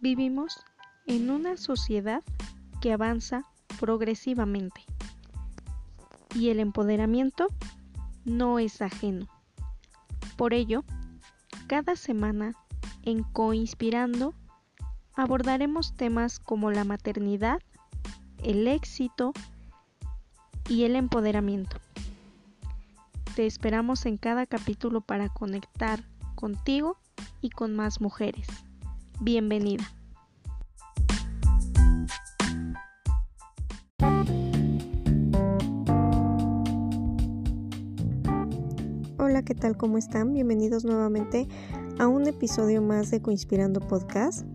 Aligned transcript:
Vivimos 0.00 0.60
en 1.06 1.28
una 1.28 1.56
sociedad 1.56 2.22
que 2.80 2.92
avanza 2.92 3.42
progresivamente 3.80 4.84
y 6.36 6.50
el 6.50 6.60
empoderamiento 6.60 7.48
no 8.24 8.60
es 8.60 8.80
ajeno. 8.80 9.26
Por 10.36 10.54
ello, 10.54 10.84
cada 11.66 11.96
semana 11.96 12.54
en 13.02 13.24
Coinspirando 13.24 14.34
abordaremos 15.14 15.96
temas 15.96 16.38
como 16.38 16.70
la 16.70 16.84
maternidad, 16.84 17.60
el 18.44 18.68
éxito 18.68 19.32
y 20.68 20.84
el 20.84 20.94
empoderamiento. 20.94 21.76
Te 23.34 23.46
esperamos 23.46 24.06
en 24.06 24.16
cada 24.16 24.46
capítulo 24.46 25.00
para 25.00 25.28
conectar 25.28 26.04
contigo 26.36 26.96
y 27.40 27.50
con 27.50 27.74
más 27.74 28.00
mujeres. 28.00 28.46
Bienvenida. 29.20 29.84
Hola, 39.18 39.42
¿qué 39.44 39.54
tal? 39.54 39.76
¿Cómo 39.76 39.98
están? 39.98 40.32
Bienvenidos 40.32 40.84
nuevamente 40.84 41.48
a 41.98 42.06
un 42.06 42.28
episodio 42.28 42.80
más 42.80 43.10
de 43.10 43.20
Coinspirando 43.20 43.80
Podcast. 43.80 44.46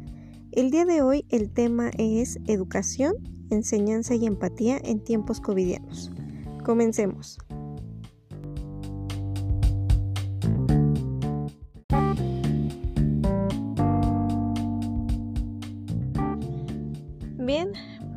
El 0.54 0.72
día 0.72 0.86
de 0.86 1.02
hoy 1.02 1.26
el 1.30 1.52
tema 1.52 1.92
es 1.98 2.40
educación, 2.48 3.16
enseñanza 3.50 4.16
y 4.16 4.26
empatía 4.26 4.80
en 4.82 5.04
tiempos 5.04 5.42
covidianos. 5.42 6.10
Comencemos. 6.64 7.38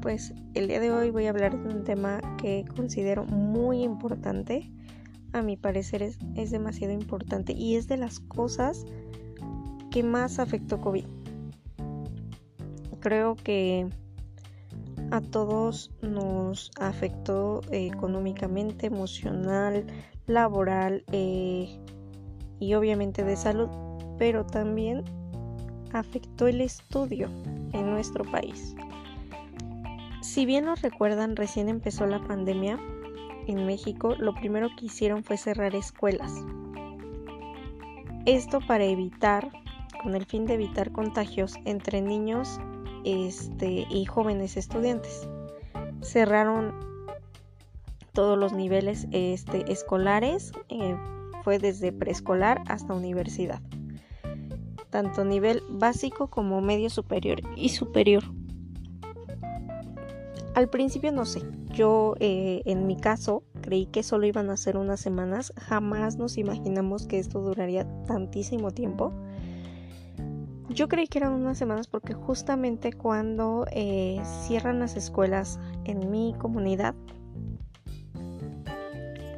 Pues 0.06 0.32
el 0.54 0.68
día 0.68 0.78
de 0.78 0.92
hoy 0.92 1.10
voy 1.10 1.26
a 1.26 1.30
hablar 1.30 1.60
de 1.60 1.68
un 1.74 1.82
tema 1.82 2.20
que 2.36 2.64
considero 2.76 3.24
muy 3.24 3.82
importante. 3.82 4.70
A 5.32 5.42
mi 5.42 5.56
parecer 5.56 6.00
es, 6.00 6.16
es 6.36 6.52
demasiado 6.52 6.94
importante 6.94 7.52
y 7.52 7.74
es 7.74 7.88
de 7.88 7.96
las 7.96 8.20
cosas 8.20 8.84
que 9.90 10.04
más 10.04 10.38
afectó 10.38 10.80
COVID. 10.80 11.04
Creo 13.00 13.34
que 13.34 13.88
a 15.10 15.20
todos 15.20 15.90
nos 16.02 16.70
afectó 16.78 17.62
económicamente, 17.72 18.86
emocional, 18.86 19.88
laboral 20.28 21.02
eh, 21.10 21.80
y 22.60 22.74
obviamente 22.74 23.24
de 23.24 23.34
salud, 23.34 23.70
pero 24.18 24.46
también 24.46 25.02
afectó 25.92 26.46
el 26.46 26.60
estudio 26.60 27.28
en 27.72 27.90
nuestro 27.90 28.24
país. 28.24 28.76
Si 30.36 30.44
bien 30.44 30.66
nos 30.66 30.82
recuerdan, 30.82 31.34
recién 31.34 31.70
empezó 31.70 32.04
la 32.04 32.22
pandemia 32.22 32.78
en 33.46 33.64
México, 33.64 34.14
lo 34.18 34.34
primero 34.34 34.68
que 34.76 34.84
hicieron 34.84 35.24
fue 35.24 35.38
cerrar 35.38 35.74
escuelas. 35.74 36.30
Esto 38.26 38.60
para 38.60 38.84
evitar, 38.84 39.50
con 40.02 40.14
el 40.14 40.26
fin 40.26 40.44
de 40.44 40.52
evitar 40.52 40.92
contagios 40.92 41.54
entre 41.64 42.02
niños 42.02 42.60
este, 43.06 43.86
y 43.88 44.04
jóvenes 44.04 44.58
estudiantes. 44.58 45.26
Cerraron 46.02 46.74
todos 48.12 48.36
los 48.36 48.52
niveles 48.52 49.06
este, 49.12 49.72
escolares, 49.72 50.52
eh, 50.68 50.98
fue 51.44 51.58
desde 51.58 51.92
preescolar 51.92 52.62
hasta 52.66 52.92
universidad, 52.92 53.62
tanto 54.90 55.24
nivel 55.24 55.62
básico 55.70 56.28
como 56.28 56.60
medio 56.60 56.90
superior 56.90 57.40
y 57.56 57.70
superior. 57.70 58.35
Al 60.56 60.70
principio 60.70 61.12
no 61.12 61.26
sé, 61.26 61.42
yo 61.74 62.14
eh, 62.18 62.62
en 62.64 62.86
mi 62.86 62.96
caso 62.96 63.42
creí 63.60 63.84
que 63.84 64.02
solo 64.02 64.24
iban 64.24 64.48
a 64.48 64.56
ser 64.56 64.78
unas 64.78 64.98
semanas, 64.98 65.52
jamás 65.58 66.16
nos 66.16 66.38
imaginamos 66.38 67.06
que 67.06 67.18
esto 67.18 67.42
duraría 67.42 67.86
tantísimo 68.06 68.70
tiempo. 68.70 69.12
Yo 70.70 70.88
creí 70.88 71.08
que 71.08 71.18
eran 71.18 71.34
unas 71.34 71.58
semanas 71.58 71.88
porque 71.88 72.14
justamente 72.14 72.94
cuando 72.94 73.66
eh, 73.70 74.18
cierran 74.46 74.78
las 74.78 74.96
escuelas 74.96 75.60
en 75.84 76.10
mi 76.10 76.34
comunidad, 76.38 76.94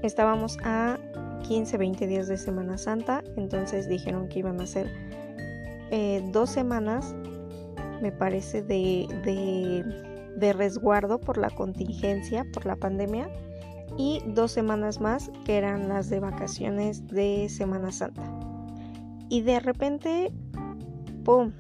estábamos 0.05 0.57
a 0.63 1.01
15, 1.49 1.79
20 1.79 2.07
días 2.07 2.29
de 2.29 2.37
Semana 2.37 2.79
Santa, 2.79 3.25
entonces 3.37 3.89
dijeron 3.89 4.29
que 4.29 4.39
iban 4.39 4.61
a 4.61 4.69
ser 4.69 4.87
eh, 5.91 6.23
dos 6.31 6.49
semanas, 6.49 7.13
me 8.01 8.13
parece, 8.13 8.63
de, 8.63 9.09
de 9.25 10.08
de 10.39 10.53
resguardo 10.53 11.21
por 11.21 11.39
la 11.39 11.51
contingencia, 11.51 12.47
por 12.53 12.67
la 12.67 12.77
pandemia, 12.77 13.29
y 13.97 14.23
dos 14.27 14.53
semanas 14.53 15.01
más 15.01 15.31
que 15.45 15.57
eran 15.57 15.89
las 15.89 16.09
de 16.09 16.21
vacaciones 16.21 17.07
de 17.09 17.49
Semana 17.49 17.91
Santa. 17.91 18.23
Y 19.29 19.43
de 19.43 19.61
repente, 19.61 20.33
¡pum! 21.25 21.53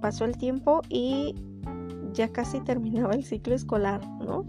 Pasó 0.00 0.24
el 0.24 0.36
tiempo 0.36 0.82
y 0.88 1.36
ya 2.12 2.28
casi 2.32 2.60
terminaba 2.60 3.14
el 3.14 3.24
ciclo 3.24 3.54
escolar, 3.54 4.06
¿no? 4.20 4.44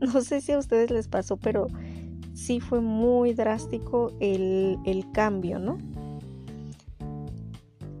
No 0.00 0.20
sé 0.20 0.40
si 0.40 0.52
a 0.52 0.58
ustedes 0.58 0.90
les 0.90 1.08
pasó, 1.08 1.36
pero 1.36 1.68
sí 2.34 2.60
fue 2.60 2.80
muy 2.80 3.32
drástico 3.32 4.10
el, 4.20 4.76
el 4.84 5.10
cambio, 5.12 5.58
¿no? 5.58 5.78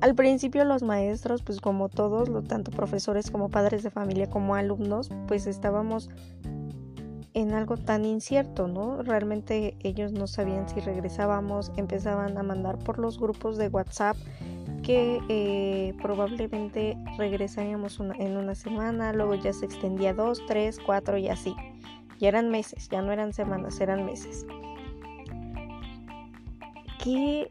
Al 0.04 0.14
principio 0.14 0.66
los 0.66 0.82
maestros, 0.82 1.40
pues 1.40 1.62
como 1.62 1.88
todos, 1.88 2.28
tanto 2.46 2.70
profesores 2.70 3.30
como 3.30 3.48
padres 3.48 3.82
de 3.82 3.88
familia 3.88 4.28
como 4.28 4.54
alumnos, 4.54 5.08
pues 5.26 5.46
estábamos 5.46 6.10
en 7.32 7.54
algo 7.54 7.78
tan 7.78 8.04
incierto, 8.04 8.68
¿no? 8.68 9.02
Realmente 9.02 9.78
ellos 9.80 10.12
no 10.12 10.26
sabían 10.26 10.68
si 10.68 10.80
regresábamos, 10.80 11.72
empezaban 11.78 12.36
a 12.36 12.42
mandar 12.42 12.78
por 12.80 12.98
los 12.98 13.18
grupos 13.18 13.56
de 13.56 13.68
WhatsApp 13.68 14.18
que 14.82 15.22
eh, 15.30 15.94
probablemente 16.02 16.98
regresaríamos 17.16 17.98
en 17.98 18.36
una 18.36 18.54
semana, 18.54 19.14
luego 19.14 19.36
ya 19.36 19.54
se 19.54 19.64
extendía 19.64 20.12
dos, 20.12 20.42
tres, 20.46 20.78
cuatro 20.84 21.16
y 21.16 21.28
así. 21.28 21.56
Ya 22.18 22.28
eran 22.28 22.50
meses, 22.50 22.90
ya 22.90 23.00
no 23.00 23.10
eran 23.10 23.32
semanas, 23.32 23.80
eran 23.80 24.04
meses. 24.04 24.44
¿Qué, 27.02 27.50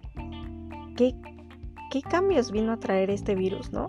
qué 0.96 1.16
¿qué 1.94 2.02
cambios 2.02 2.50
vino 2.50 2.72
a 2.72 2.78
traer 2.78 3.12
este 3.12 3.36
virus, 3.36 3.72
no? 3.72 3.88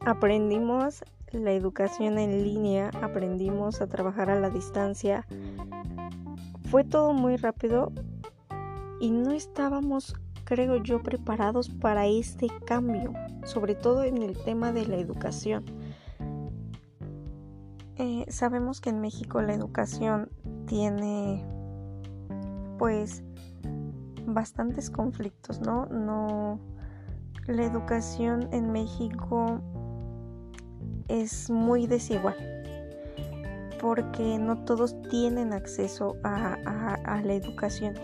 Aprendimos 0.00 1.04
la 1.30 1.52
educación 1.52 2.18
en 2.18 2.42
línea, 2.42 2.90
aprendimos 3.02 3.82
a 3.82 3.86
trabajar 3.86 4.30
a 4.30 4.40
la 4.40 4.48
distancia. 4.48 5.26
Fue 6.70 6.84
todo 6.84 7.12
muy 7.12 7.36
rápido 7.36 7.92
y 8.98 9.10
no 9.10 9.32
estábamos, 9.32 10.14
creo 10.44 10.82
yo, 10.82 11.02
preparados 11.02 11.68
para 11.68 12.06
este 12.06 12.46
cambio, 12.64 13.12
sobre 13.44 13.74
todo 13.74 14.04
en 14.04 14.22
el 14.22 14.42
tema 14.42 14.72
de 14.72 14.86
la 14.86 14.96
educación. 14.96 15.66
Eh, 17.96 18.24
sabemos 18.30 18.80
que 18.80 18.88
en 18.88 19.02
México 19.02 19.42
la 19.42 19.52
educación 19.52 20.30
tiene 20.66 21.44
pues 22.78 23.22
bastantes 24.34 24.90
conflictos, 24.90 25.60
¿no? 25.60 25.86
No 25.86 26.60
la 27.48 27.64
educación 27.64 28.48
en 28.52 28.70
México 28.72 29.60
es 31.08 31.48
muy 31.48 31.86
desigual 31.86 32.36
porque 33.80 34.38
no 34.38 34.64
todos 34.64 35.00
tienen 35.08 35.52
acceso 35.52 36.16
a, 36.24 37.22
la 37.24 37.32
educación 37.32 37.94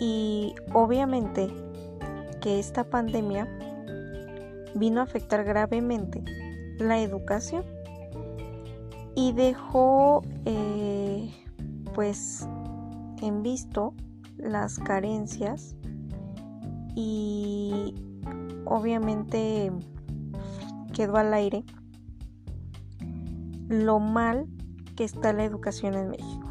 y 0.00 0.54
obviamente 0.72 1.48
que 2.40 2.58
esta 2.58 2.84
pandemia 2.84 3.46
vino 4.74 5.00
a 5.00 5.04
afectar 5.04 5.44
gravemente 5.44 6.22
la 6.78 6.98
educación 7.00 7.64
y 9.14 9.32
dejó 9.32 10.22
eh, 10.46 11.30
pues 11.94 12.48
en 13.20 13.42
visto 13.42 13.92
las 14.38 14.78
carencias 14.78 15.76
y 16.94 17.94
obviamente 18.64 19.72
quedó 20.92 21.16
al 21.16 21.32
aire 21.34 21.64
lo 23.68 24.00
mal 24.00 24.46
que 24.96 25.04
está 25.04 25.32
la 25.32 25.44
educación 25.44 25.94
en 25.94 26.10
México. 26.10 26.48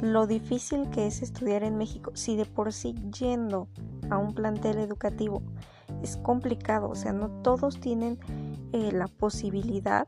Lo 0.00 0.26
difícil 0.26 0.90
que 0.90 1.06
es 1.06 1.22
estudiar 1.22 1.62
en 1.62 1.78
México. 1.78 2.10
Si 2.14 2.36
de 2.36 2.44
por 2.44 2.72
sí 2.72 2.94
yendo 3.18 3.68
a 4.10 4.18
un 4.18 4.34
plantel 4.34 4.78
educativo 4.78 5.42
es 6.02 6.18
complicado, 6.18 6.90
o 6.90 6.94
sea, 6.94 7.12
no 7.12 7.30
todos 7.42 7.80
tienen 7.80 8.18
eh, 8.72 8.92
la 8.92 9.06
posibilidad 9.06 10.06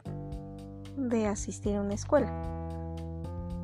de 0.96 1.26
asistir 1.26 1.76
a 1.76 1.80
una 1.80 1.94
escuela. 1.94 2.30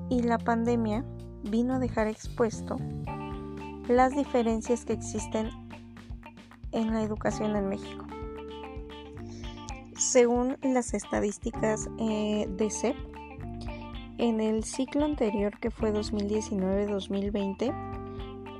Y 0.09 0.23
la 0.23 0.39
pandemia 0.39 1.05
vino 1.43 1.75
a 1.75 1.79
dejar 1.79 2.07
expuesto 2.07 2.79
las 3.89 4.15
diferencias 4.15 4.85
que 4.85 4.93
existen 4.93 5.51
en 6.73 6.93
la 6.93 7.03
educación 7.03 7.57
en 7.57 7.69
México. 7.69 8.07
Según 9.97 10.57
las 10.63 10.95
estadísticas 10.95 11.89
eh, 11.99 12.49
de 12.57 12.71
CEP, 12.71 12.97
en 14.19 14.41
el 14.41 14.65
ciclo 14.65 15.05
anterior 15.05 15.59
que 15.59 15.71
fue 15.71 15.93
2019-2020, 15.93 17.73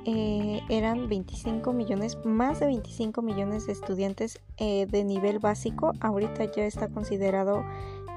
eh, 0.05 0.61
eran 0.67 1.07
25 1.07 1.71
millones, 1.71 2.17
más 2.25 2.59
de 2.59 2.65
25 2.65 3.21
millones 3.21 3.67
de 3.67 3.71
estudiantes 3.71 4.39
eh, 4.57 4.85
de 4.85 5.03
nivel 5.05 5.39
básico. 5.39 5.93
Ahorita 6.01 6.43
ya 6.51 6.65
está 6.65 6.89
considerado 6.89 7.63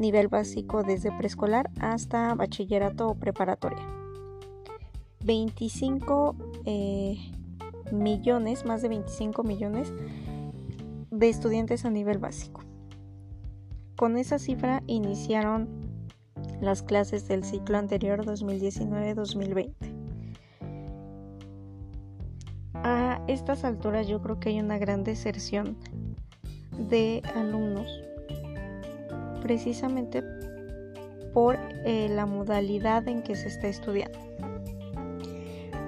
nivel 0.01 0.29
básico 0.29 0.83
desde 0.83 1.13
preescolar 1.13 1.71
hasta 1.81 2.35
bachillerato 2.35 3.09
o 3.09 3.15
preparatoria. 3.15 4.06
25 5.27 6.37
eh, 6.65 7.17
millones, 7.93 8.65
más 8.65 8.81
de 8.81 8.89
25 8.89 9.43
millones 9.43 9.93
de 11.11 11.29
estudiantes 11.29 11.85
a 11.85 11.91
nivel 11.91 12.19
básico. 12.19 12.63
Con 13.97 14.17
esa 14.17 14.39
cifra 14.39 14.83
iniciaron 14.87 15.69
las 16.61 16.83
clases 16.83 17.27
del 17.29 17.45
ciclo 17.45 17.77
anterior 17.77 18.25
2019-2020. 18.25 19.75
A 22.75 23.21
estas 23.27 23.65
alturas 23.65 24.07
yo 24.07 24.23
creo 24.23 24.39
que 24.39 24.51
hay 24.51 24.61
una 24.61 24.79
gran 24.79 25.03
deserción 25.03 25.77
de 26.89 27.23
alumnos 27.35 27.89
precisamente 29.43 30.23
por 31.33 31.59
eh, 31.85 32.09
la 32.11 32.27
modalidad 32.27 33.09
en 33.09 33.23
que 33.23 33.35
se 33.35 33.49
está 33.49 33.67
estudiando. 33.67 34.19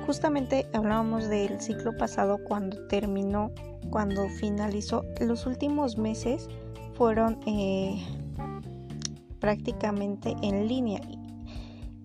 Justamente 0.09 0.67
hablábamos 0.73 1.29
del 1.29 1.61
ciclo 1.61 1.95
pasado 1.95 2.39
cuando 2.43 2.87
terminó, 2.87 3.53
cuando 3.91 4.27
finalizó. 4.31 5.05
Los 5.21 5.45
últimos 5.45 5.99
meses 5.99 6.49
fueron 6.95 7.39
eh, 7.45 8.03
prácticamente 9.39 10.35
en 10.41 10.67
línea. 10.67 11.03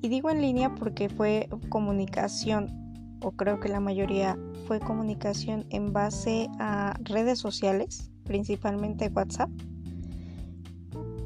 Y 0.02 0.10
digo 0.10 0.30
en 0.30 0.42
línea 0.42 0.76
porque 0.76 1.08
fue 1.08 1.48
comunicación 1.70 3.18
o 3.22 3.32
creo 3.32 3.62
que 3.62 3.70
la 3.70 3.80
mayoría 3.80 4.38
fue 4.68 4.82
comunicación 4.82 5.66
en 5.70 5.94
base 5.94 6.50
a 6.60 6.98
redes 7.04 7.40
sociales, 7.40 8.12
principalmente 8.26 9.08
WhatsApp. 9.16 9.50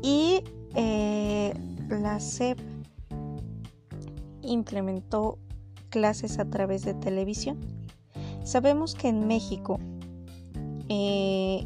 Y 0.03 0.43
eh, 0.75 1.55
la 1.89 2.19
SEP 2.19 2.59
implementó 4.43 5.39
clases 5.89 6.39
a 6.39 6.49
través 6.49 6.83
de 6.83 6.93
televisión. 6.93 7.59
Sabemos 8.43 8.95
que 8.95 9.09
en 9.09 9.27
México 9.27 9.79
eh, 10.89 11.65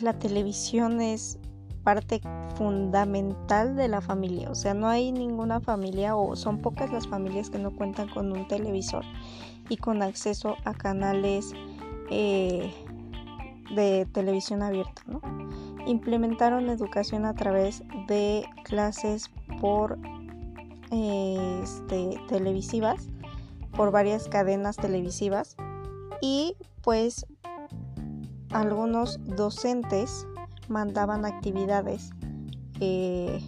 la 0.00 0.18
televisión 0.18 1.00
es 1.00 1.38
parte 1.84 2.20
fundamental 2.56 3.76
de 3.76 3.88
la 3.88 4.00
familia, 4.00 4.50
o 4.50 4.54
sea, 4.54 4.74
no 4.74 4.88
hay 4.88 5.12
ninguna 5.12 5.60
familia 5.60 6.16
o 6.16 6.36
son 6.36 6.58
pocas 6.58 6.92
las 6.92 7.06
familias 7.06 7.50
que 7.50 7.58
no 7.58 7.74
cuentan 7.74 8.08
con 8.08 8.32
un 8.32 8.46
televisor 8.48 9.04
y 9.68 9.76
con 9.76 10.02
acceso 10.02 10.56
a 10.64 10.74
canales 10.74 11.52
eh, 12.10 12.72
de 13.74 14.06
televisión 14.12 14.62
abierta. 14.62 15.02
Implementaron 15.86 16.68
educación 16.68 17.24
a 17.24 17.34
través 17.34 17.82
de 18.06 18.44
clases 18.64 19.30
por 19.60 19.98
eh, 20.90 21.60
este, 21.62 22.18
televisivas, 22.28 23.08
por 23.78 23.92
varias 23.92 24.26
cadenas 24.26 24.76
televisivas 24.76 25.56
y 26.20 26.56
pues 26.82 27.26
algunos 28.50 29.20
docentes 29.24 30.26
mandaban 30.68 31.24
actividades 31.24 32.10
eh, 32.80 33.40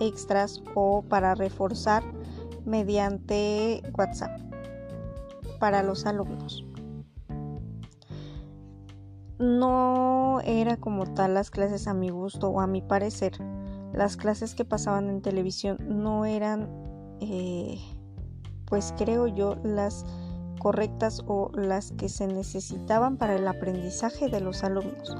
extras 0.00 0.60
o 0.74 1.02
para 1.02 1.36
reforzar 1.36 2.02
mediante 2.64 3.80
WhatsApp 3.96 4.36
para 5.60 5.84
los 5.84 6.06
alumnos. 6.06 6.64
No 9.38 10.40
era 10.44 10.76
como 10.76 11.04
tal 11.04 11.34
las 11.34 11.52
clases 11.52 11.86
a 11.86 11.94
mi 11.94 12.10
gusto 12.10 12.48
o 12.48 12.60
a 12.60 12.66
mi 12.66 12.82
parecer. 12.82 13.34
Las 13.92 14.16
clases 14.16 14.56
que 14.56 14.64
pasaban 14.64 15.08
en 15.08 15.22
televisión 15.22 15.78
no 15.86 16.24
eran, 16.24 16.68
eh, 17.20 17.78
pues 18.70 18.94
creo 18.96 19.26
yo, 19.26 19.56
las 19.62 20.06
correctas 20.60 21.22
o 21.26 21.50
las 21.52 21.92
que 21.92 22.08
se 22.08 22.26
necesitaban 22.26 23.16
para 23.16 23.34
el 23.34 23.46
aprendizaje 23.46 24.28
de 24.28 24.40
los 24.40 24.62
alumnos. 24.62 25.16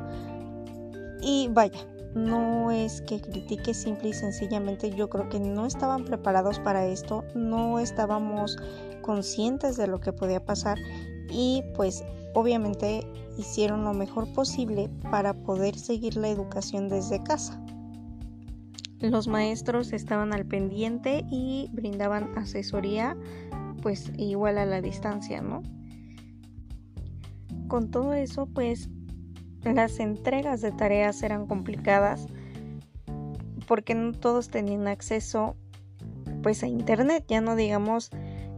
Y 1.21 1.49
vaya, 1.53 1.81
no 2.15 2.71
es 2.71 3.03
que 3.03 3.21
critique 3.21 3.75
simple 3.75 4.11
y 4.11 4.13
sencillamente, 4.13 4.91
yo 4.91 5.11
creo 5.11 5.29
que 5.29 5.41
no 5.41 5.67
estaban 5.67 6.05
preparados 6.05 6.59
para 6.61 6.87
esto, 6.87 7.25
no 7.35 7.79
estábamos 7.79 8.57
conscientes 9.03 9.77
de 9.77 9.87
lo 9.87 10.01
que 10.01 10.13
podía 10.13 10.45
pasar 10.45 10.79
y 11.29 11.63
pues 11.75 12.05
obviamente 12.35 13.07
hicieron 13.39 13.85
lo 13.85 13.95
mejor 13.95 14.33
posible 14.33 14.91
para 15.11 15.35
poder 15.35 15.79
seguir 15.79 16.17
la 16.17 16.29
educación 16.29 16.89
desde 16.89 17.23
casa. 17.23 17.61
Los 19.01 19.29
maestros 19.29 19.93
estaban 19.93 20.33
al 20.33 20.47
pendiente 20.47 21.25
y 21.31 21.69
brindaban 21.73 22.37
asesoría 22.37 23.17
pues 23.83 24.13
igual 24.19 24.59
a 24.59 24.67
la 24.67 24.83
distancia, 24.83 25.41
¿no? 25.41 25.63
Con 27.69 27.91
todo 27.91 28.13
eso 28.13 28.47
pues 28.47 28.91
las 29.65 30.01
entregas 30.01 30.61
de 30.61 30.73
tareas 30.73 31.23
eran 31.23 31.47
complicadas 31.47 32.27
porque 33.67 33.95
no 33.95 34.13
todos 34.13 34.49
tenían 34.49 34.87
acceso 34.89 35.57
pues 36.43 36.63
a 36.63 36.67
internet, 36.67 37.25
ya 37.29 37.41
no 37.41 37.57
digamos 37.57 38.11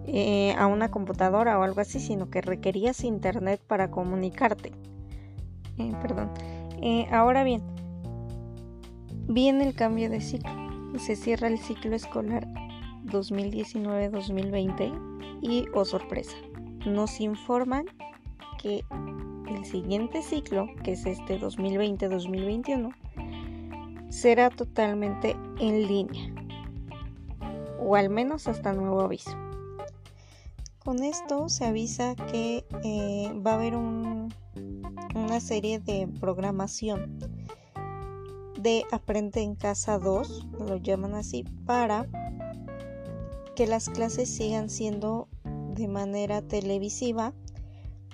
eh, 0.07 0.55
a 0.59 0.67
una 0.67 0.91
computadora 0.91 1.59
o 1.59 1.63
algo 1.63 1.81
así, 1.81 2.01
sino 2.01 2.31
que 2.31 2.41
requerías 2.41 3.05
internet 3.05 3.61
para 3.67 3.91
comunicarte. 3.91 4.73
Eh, 5.79 5.93
perdón. 6.01 6.31
Eh, 6.81 7.07
ahora 7.13 7.45
bien, 7.45 7.63
viene 9.29 9.67
el 9.67 9.75
cambio 9.75 10.09
de 10.11 10.21
ciclo. 10.21 10.53
Se 10.99 11.17
cierra 11.17 11.49
el 11.49 11.59
ciclo 11.59 11.97
escolar 11.97 12.47
2019-2020 13.07 15.41
y, 15.41 15.65
oh 15.75 15.85
sorpresa, 15.85 16.37
nos 16.87 17.21
informan 17.21 17.87
que 18.59 18.85
el 19.49 19.65
siguiente 19.65 20.23
ciclo, 20.23 20.69
que 20.85 20.93
es 20.93 21.05
este 21.07 21.41
2020-2021, 21.41 22.95
será 24.09 24.51
totalmente 24.51 25.37
en 25.59 25.87
línea, 25.87 26.33
o 27.81 27.97
al 27.97 28.11
menos 28.11 28.47
hasta 28.47 28.73
nuevo 28.73 29.01
aviso. 29.01 29.37
Con 30.79 31.03
esto 31.03 31.49
se 31.49 31.65
avisa 31.65 32.15
que 32.15 32.65
eh, 32.85 33.33
va 33.35 33.53
a 33.53 33.55
haber 33.55 33.75
una 33.77 35.41
serie 35.41 35.79
de 35.79 36.07
programación 36.21 37.19
de 38.63 38.85
Aprende 38.93 39.43
en 39.43 39.57
Casa 39.57 39.99
2, 39.99 40.47
lo 40.61 40.77
llaman 40.77 41.15
así, 41.15 41.45
para 41.67 42.07
que 43.57 43.67
las 43.67 43.89
clases 43.89 44.29
sigan 44.29 44.71
siendo 44.71 45.29
de 45.75 45.89
manera 45.89 46.43
televisiva 46.43 47.35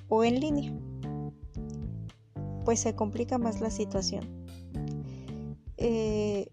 o 0.08 0.24
en 0.24 0.40
línea. 0.40 0.72
Pues 2.64 2.80
se 2.80 2.94
complica 2.94 3.38
más 3.38 3.60
la 3.60 3.70
situación. 3.70 4.46
Eh, 5.76 6.48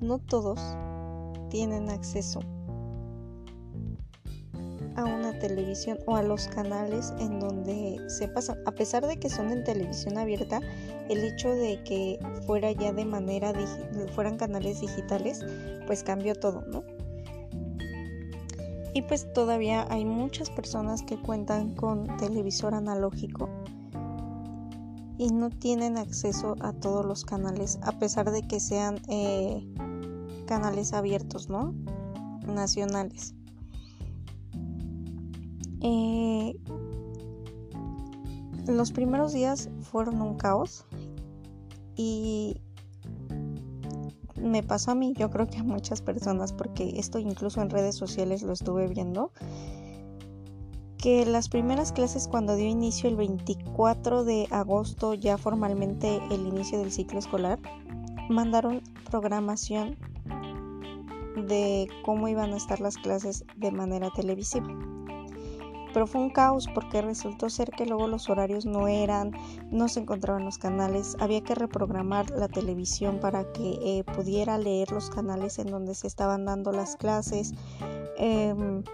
no 0.00 0.18
todos 0.18 0.60
tienen 1.50 1.90
acceso 1.90 2.40
a 4.96 5.04
una 5.04 5.38
televisión 5.38 5.98
o 6.06 6.16
a 6.16 6.22
los 6.22 6.48
canales 6.48 7.12
en 7.18 7.40
donde 7.40 8.00
se 8.08 8.28
pasan. 8.28 8.58
A 8.66 8.72
pesar 8.72 9.06
de 9.06 9.18
que 9.18 9.28
son 9.28 9.50
en 9.50 9.64
televisión 9.64 10.18
abierta, 10.18 10.60
el 11.08 11.24
hecho 11.24 11.50
de 11.54 11.82
que 11.84 12.18
fuera 12.46 12.72
ya 12.72 12.92
de 12.92 13.04
manera 13.04 13.52
fueran 14.14 14.36
canales 14.36 14.80
digitales, 14.80 15.44
pues 15.86 16.02
cambió 16.02 16.34
todo, 16.34 16.62
¿no? 16.62 16.84
Y 18.92 19.02
pues 19.02 19.32
todavía 19.32 19.86
hay 19.88 20.04
muchas 20.04 20.50
personas 20.50 21.02
que 21.02 21.16
cuentan 21.20 21.74
con 21.74 22.16
televisor 22.16 22.74
analógico 22.74 23.48
y 25.16 25.30
no 25.30 25.50
tienen 25.50 25.98
acceso 25.98 26.56
a 26.60 26.72
todos 26.72 27.04
los 27.04 27.24
canales, 27.24 27.78
a 27.82 27.92
pesar 27.92 28.30
de 28.30 28.42
que 28.42 28.58
sean 28.58 29.00
eh, 29.08 29.64
canales 30.46 30.92
abiertos, 30.92 31.48
¿no? 31.48 31.74
Nacionales. 32.46 33.34
Eh, 35.82 36.56
los 38.66 38.92
primeros 38.92 39.32
días 39.32 39.70
fueron 39.80 40.20
un 40.20 40.36
caos 40.36 40.84
y 41.96 42.60
me 44.36 44.62
pasó 44.62 44.92
a 44.92 44.94
mí, 44.94 45.12
yo 45.16 45.30
creo 45.30 45.46
que 45.46 45.58
a 45.58 45.62
muchas 45.62 46.02
personas, 46.02 46.52
porque 46.52 46.98
esto 46.98 47.18
incluso 47.18 47.60
en 47.60 47.70
redes 47.70 47.94
sociales 47.94 48.42
lo 48.42 48.52
estuve 48.52 48.88
viendo, 48.88 49.32
que 50.96 51.24
las 51.24 51.48
primeras 51.48 51.92
clases 51.92 52.28
cuando 52.28 52.56
dio 52.56 52.66
inicio 52.66 53.08
el 53.08 53.16
24 53.16 54.24
de 54.24 54.46
agosto, 54.50 55.14
ya 55.14 55.38
formalmente 55.38 56.20
el 56.30 56.46
inicio 56.46 56.78
del 56.78 56.92
ciclo 56.92 57.18
escolar, 57.18 57.58
mandaron 58.28 58.82
programación 59.10 59.96
de 61.48 61.88
cómo 62.04 62.28
iban 62.28 62.52
a 62.52 62.56
estar 62.56 62.80
las 62.80 62.96
clases 62.96 63.44
de 63.56 63.72
manera 63.72 64.10
televisiva. 64.14 64.68
Pero 65.92 66.06
fue 66.06 66.20
un 66.20 66.30
caos 66.30 66.68
porque 66.72 67.02
resultó 67.02 67.50
ser 67.50 67.70
que 67.70 67.86
luego 67.86 68.06
los 68.06 68.28
horarios 68.28 68.64
no 68.64 68.86
eran, 68.88 69.32
no 69.70 69.88
se 69.88 70.00
encontraban 70.00 70.44
los 70.44 70.58
canales, 70.58 71.16
había 71.18 71.42
que 71.42 71.54
reprogramar 71.54 72.30
la 72.30 72.48
televisión 72.48 73.18
para 73.18 73.50
que 73.52 73.78
eh, 73.82 74.04
pudiera 74.04 74.58
leer 74.58 74.92
los 74.92 75.10
canales 75.10 75.58
en 75.58 75.70
donde 75.70 75.94
se 75.94 76.06
estaban 76.06 76.44
dando 76.44 76.72
las 76.72 76.96
clases. 76.96 77.52
Em, 78.16 78.84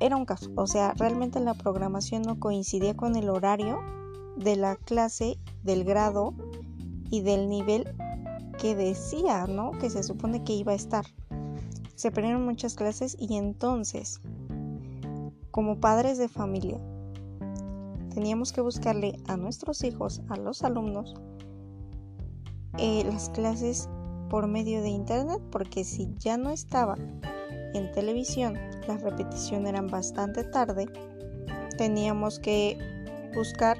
era 0.00 0.16
un 0.16 0.24
caos, 0.24 0.50
o 0.56 0.66
sea, 0.66 0.94
realmente 0.96 1.40
la 1.40 1.54
programación 1.54 2.22
no 2.22 2.38
coincidía 2.38 2.94
con 2.94 3.16
el 3.16 3.28
horario 3.28 3.80
de 4.36 4.56
la 4.56 4.76
clase, 4.76 5.38
del 5.62 5.84
grado 5.84 6.34
y 7.10 7.22
del 7.22 7.48
nivel 7.48 7.94
que 8.58 8.74
decía, 8.74 9.46
¿no? 9.46 9.72
Que 9.72 9.90
se 9.90 10.02
supone 10.02 10.44
que 10.44 10.52
iba 10.52 10.72
a 10.72 10.76
estar. 10.76 11.04
Se 11.94 12.10
perdieron 12.10 12.44
muchas 12.44 12.74
clases 12.74 13.16
y 13.18 13.36
entonces 13.36 14.20
como 15.54 15.78
padres 15.78 16.18
de 16.18 16.26
familia, 16.26 16.80
teníamos 18.12 18.52
que 18.52 18.60
buscarle 18.60 19.20
a 19.28 19.36
nuestros 19.36 19.84
hijos, 19.84 20.20
a 20.28 20.36
los 20.36 20.64
alumnos, 20.64 21.14
eh, 22.76 23.04
las 23.04 23.30
clases 23.30 23.88
por 24.28 24.48
medio 24.48 24.82
de 24.82 24.88
internet, 24.88 25.40
porque 25.52 25.84
si 25.84 26.12
ya 26.18 26.36
no 26.38 26.50
estaba 26.50 26.96
en 27.72 27.92
televisión, 27.92 28.58
las 28.88 29.00
repeticiones 29.00 29.68
eran 29.68 29.86
bastante 29.86 30.42
tarde, 30.42 30.86
teníamos 31.78 32.40
que 32.40 32.76
buscar 33.36 33.78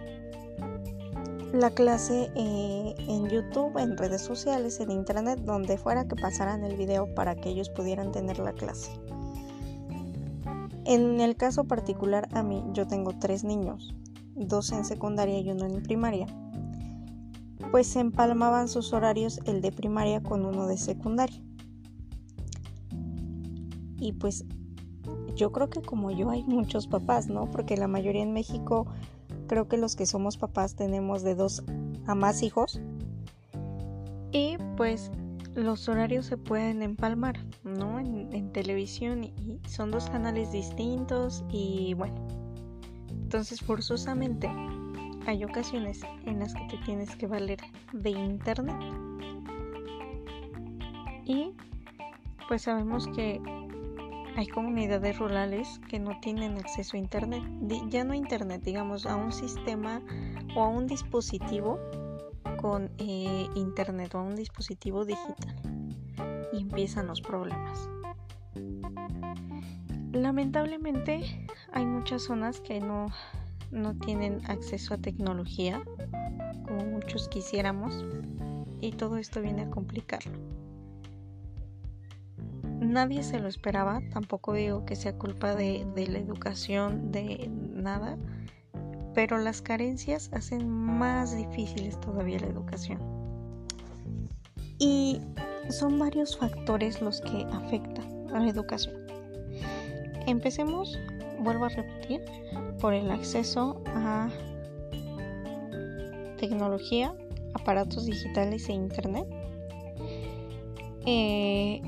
la 1.52 1.70
clase 1.70 2.30
eh, 2.36 2.94
en 3.08 3.28
YouTube, 3.28 3.76
en 3.78 3.96
redes 3.96 4.22
sociales, 4.22 4.78
en 4.78 4.92
internet, 4.92 5.40
donde 5.40 5.76
fuera 5.76 6.06
que 6.06 6.14
pasaran 6.14 6.62
el 6.62 6.76
video 6.76 7.12
para 7.16 7.34
que 7.34 7.48
ellos 7.48 7.68
pudieran 7.68 8.12
tener 8.12 8.38
la 8.38 8.52
clase. 8.52 8.92
En 10.86 11.20
el 11.20 11.36
caso 11.36 11.64
particular 11.64 12.28
a 12.32 12.42
mí, 12.42 12.62
yo 12.72 12.86
tengo 12.86 13.12
tres 13.18 13.42
niños, 13.42 13.94
dos 14.34 14.70
en 14.72 14.84
secundaria 14.84 15.38
y 15.40 15.50
uno 15.50 15.64
en 15.64 15.82
primaria. 15.82 16.26
Pues 17.70 17.86
se 17.86 18.00
empalmaban 18.00 18.68
sus 18.68 18.92
horarios 18.92 19.40
el 19.46 19.62
de 19.62 19.72
primaria 19.72 20.22
con 20.22 20.44
uno 20.44 20.66
de 20.66 20.76
secundaria. 20.76 21.42
Y 23.98 24.12
pues 24.12 24.44
yo 25.34 25.52
creo 25.52 25.70
que 25.70 25.80
como 25.80 26.10
yo 26.10 26.30
hay 26.30 26.44
muchos 26.44 26.86
papás, 26.86 27.28
¿no? 27.28 27.50
Porque 27.50 27.76
la 27.76 27.88
mayoría 27.88 28.22
en 28.22 28.32
México, 28.32 28.86
creo 29.46 29.68
que 29.68 29.78
los 29.78 29.96
que 29.96 30.04
somos 30.04 30.36
papás 30.36 30.76
tenemos 30.76 31.22
de 31.22 31.34
dos 31.34 31.64
a 32.06 32.14
más 32.14 32.42
hijos. 32.42 32.80
Y 34.32 34.58
pues 34.76 35.10
los 35.54 35.88
horarios 35.88 36.26
se 36.26 36.36
pueden 36.36 36.82
empalmar, 36.82 37.38
¿no? 37.62 38.00
En, 38.00 38.52
televisión 38.52 39.24
y 39.24 39.32
son 39.68 39.90
dos 39.90 40.08
canales 40.10 40.52
distintos 40.52 41.44
y 41.50 41.94
bueno. 41.94 42.14
Entonces 43.10 43.60
forzosamente 43.60 44.48
hay 45.26 45.44
ocasiones 45.44 46.02
en 46.24 46.38
las 46.38 46.54
que 46.54 46.64
te 46.70 46.76
tienes 46.84 47.16
que 47.16 47.26
valer 47.26 47.58
de 47.92 48.10
internet. 48.10 48.76
Y 51.24 51.52
pues 52.48 52.62
sabemos 52.62 53.08
que 53.08 53.40
hay 54.36 54.46
comunidades 54.46 55.18
rurales 55.18 55.80
que 55.88 55.98
no 55.98 56.18
tienen 56.20 56.58
acceso 56.58 56.96
a 56.96 57.00
internet. 57.00 57.42
Ya 57.88 58.04
no 58.04 58.12
a 58.12 58.16
internet, 58.16 58.62
digamos, 58.62 59.06
a 59.06 59.16
un 59.16 59.32
sistema 59.32 60.00
o 60.54 60.62
a 60.62 60.68
un 60.68 60.86
dispositivo 60.86 61.78
con 62.64 62.90
eh, 62.96 63.46
internet 63.56 64.14
o 64.14 64.22
un 64.22 64.36
dispositivo 64.36 65.04
digital 65.04 65.54
y 66.50 66.62
empiezan 66.62 67.08
los 67.08 67.20
problemas. 67.20 67.90
Lamentablemente 70.12 71.46
hay 71.74 71.84
muchas 71.84 72.22
zonas 72.22 72.62
que 72.62 72.80
no, 72.80 73.08
no 73.70 73.94
tienen 73.98 74.40
acceso 74.46 74.94
a 74.94 74.96
tecnología 74.96 75.84
como 76.66 76.86
muchos 76.86 77.28
quisiéramos 77.28 78.02
y 78.80 78.92
todo 78.92 79.18
esto 79.18 79.42
viene 79.42 79.64
a 79.64 79.70
complicarlo. 79.70 80.38
Nadie 82.80 83.24
se 83.24 83.40
lo 83.40 83.48
esperaba, 83.48 84.00
tampoco 84.10 84.54
digo 84.54 84.86
que 84.86 84.96
sea 84.96 85.18
culpa 85.18 85.54
de 85.54 85.84
la 86.08 86.18
educación, 86.18 87.12
de 87.12 87.46
nada, 87.74 88.16
pero 89.14 89.38
las 89.38 89.62
carencias 89.62 90.30
hacen 90.32 90.68
más 90.68 91.36
difíciles 91.36 92.00
todavía 92.00 92.38
la 92.40 92.48
educación. 92.48 92.98
Y 94.78 95.20
son 95.70 95.98
varios 95.98 96.36
factores 96.36 97.00
los 97.00 97.20
que 97.20 97.46
afectan 97.52 98.28
a 98.34 98.40
la 98.40 98.50
educación. 98.50 98.94
Empecemos, 100.26 100.98
vuelvo 101.40 101.66
a 101.66 101.68
repetir, 101.68 102.22
por 102.80 102.92
el 102.92 103.10
acceso 103.10 103.82
a 103.86 104.28
tecnología, 106.38 107.14
aparatos 107.54 108.06
digitales 108.06 108.68
e 108.68 108.72
internet. 108.72 109.26
Eh, 111.06 111.82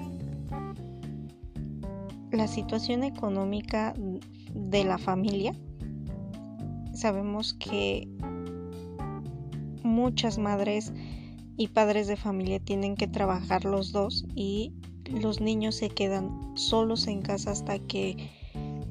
la 2.31 2.47
situación 2.47 3.03
económica 3.03 3.95
de 4.55 4.85
la 4.85 4.99
familia 4.99 5.55
sabemos 6.97 7.55
que 7.55 8.09
muchas 9.83 10.39
madres 10.39 10.93
y 11.57 11.69
padres 11.69 12.07
de 12.07 12.17
familia 12.17 12.61
tienen 12.61 12.97
que 12.97 13.07
trabajar 13.07 13.65
los 13.65 13.93
dos 13.93 14.27
y 14.35 14.75
los 15.11 15.41
niños 15.41 15.77
se 15.77 15.89
quedan 15.89 16.57
solos 16.57 17.07
en 17.07 17.23
casa 17.23 17.53
hasta 17.53 17.79
que 17.79 18.31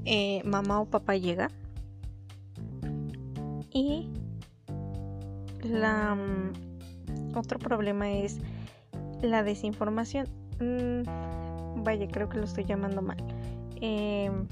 eh, 0.05 0.41
mamá 0.45 0.81
o 0.81 0.85
papá 0.85 1.15
llega. 1.15 1.49
Y 3.71 4.07
mm, 5.63 7.35
otro 7.35 7.59
problema 7.59 8.11
es 8.11 8.37
la 9.21 9.43
desinformación. 9.43 10.27
Mm, 10.59 11.83
vaya, 11.83 12.07
creo 12.07 12.29
que 12.29 12.37
lo 12.37 12.45
estoy 12.45 12.63
llamando 12.65 13.01
mal. 13.01 13.17
Em, 13.81 14.47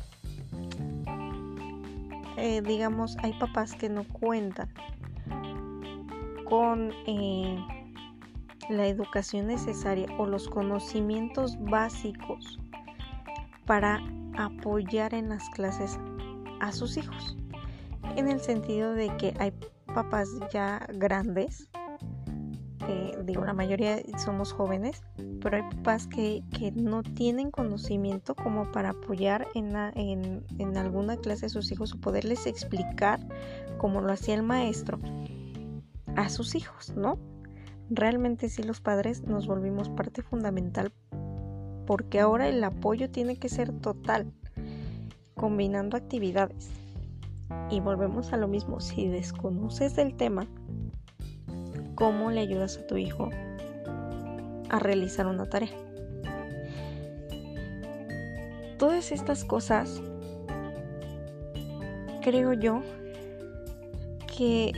eh, 2.38 2.62
digamos, 2.62 3.18
hay 3.24 3.34
papás 3.34 3.74
que 3.76 3.90
no 3.90 4.04
cuentan 4.06 4.70
con 6.46 6.92
eh, 7.08 7.58
la 8.70 8.88
educación 8.88 9.48
necesaria 9.48 10.08
o 10.18 10.26
los 10.26 10.48
conocimientos 10.50 11.58
básicos 11.60 12.60
para 13.66 14.02
apoyar 14.38 15.14
en 15.14 15.30
las 15.30 15.50
clases 15.50 16.00
a 16.60 16.72
sus 16.72 16.98
hijos. 16.98 17.38
En 18.16 18.28
el 18.28 18.40
sentido 18.40 18.94
de 18.94 19.16
que 19.18 19.34
hay 19.40 19.52
papás 19.94 20.30
ya 20.52 20.86
grandes 20.94 21.70
digo, 23.24 23.46
la 23.46 23.54
mayoría 23.54 23.98
somos 24.18 24.52
jóvenes, 24.52 25.04
pero 25.42 25.58
hay 25.58 25.64
papás 25.76 26.08
que, 26.08 26.44
no 26.76 27.04
tienen 27.04 27.52
conocimiento 27.52 28.36
como 28.36 28.72
para 28.72 28.90
apoyar 28.92 29.48
en, 29.56 29.76
en, 29.96 30.46
en, 30.60 30.78
alguna 30.78 31.18
clase 31.18 31.48
a 31.48 31.50
sus 31.50 31.72
hijos 31.72 31.94
o 31.94 32.00
poderles 32.00 32.46
explicar, 32.46 33.20
como 33.78 34.02
lo 34.02 34.12
hacía 34.12 34.36
el 34.36 34.44
maestro, 34.44 35.00
a 36.16 36.30
sus 36.30 36.56
hijos, 36.56 36.94
¿no? 36.96 37.18
Realmente 37.90 38.50
sí 38.50 38.64
los 38.64 38.82
padres 38.82 39.24
nos 39.24 39.48
volvimos 39.48 39.90
parte 39.90 40.22
fundamental 40.22 40.94
porque 41.86 42.20
ahora 42.20 42.48
el 42.48 42.64
apoyo 42.64 43.10
tiene 43.10 43.38
que 43.38 43.50
ser 43.50 43.72
total, 43.72 44.32
combinando 45.36 45.98
actividades. 45.98 46.70
Y 47.70 47.80
volvemos 47.80 48.34
a 48.34 48.38
lo 48.38 48.48
mismo, 48.48 48.80
si 48.80 49.08
desconoces 49.08 49.98
el 49.98 50.16
tema, 50.16 50.48
cómo 51.96 52.32
le 52.32 52.42
ayudas 52.42 52.78
a 52.78 52.88
tu 52.88 52.98
hijo 52.98 53.30
a 54.70 54.80
realizar 54.80 55.28
una 55.28 55.46
tarea. 55.46 55.70
Todas 58.78 59.12
estas 59.12 59.46
cosas, 59.46 60.02
creo 62.22 62.54
yo, 62.54 62.82
que 64.36 64.72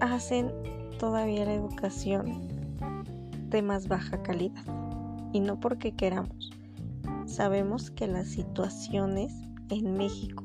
hacen 0.00 0.52
todavía 0.98 1.44
la 1.44 1.54
educación 1.54 2.48
de 3.48 3.62
más 3.62 3.88
baja 3.88 4.22
calidad. 4.22 4.64
Y 5.32 5.40
no 5.40 5.58
porque 5.58 5.92
queramos. 5.92 6.50
Sabemos 7.26 7.90
que 7.90 8.06
las 8.06 8.28
situaciones 8.28 9.32
en 9.70 9.94
México 9.96 10.44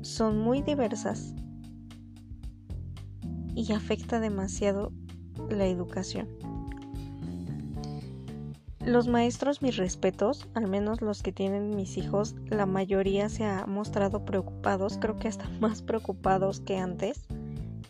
son 0.00 0.38
muy 0.38 0.62
diversas 0.62 1.34
y 3.58 3.72
afecta 3.72 4.20
demasiado 4.20 4.92
la 5.50 5.66
educación. 5.66 6.28
Los 8.84 9.08
maestros, 9.08 9.62
mis 9.62 9.76
respetos, 9.76 10.48
al 10.54 10.68
menos 10.68 11.02
los 11.02 11.24
que 11.24 11.32
tienen 11.32 11.74
mis 11.74 11.96
hijos, 11.96 12.36
la 12.46 12.66
mayoría 12.66 13.28
se 13.28 13.44
ha 13.44 13.66
mostrado 13.66 14.24
preocupados, 14.24 14.96
creo 14.98 15.16
que 15.16 15.26
hasta 15.26 15.48
más 15.60 15.82
preocupados 15.82 16.60
que 16.60 16.78
antes, 16.78 17.26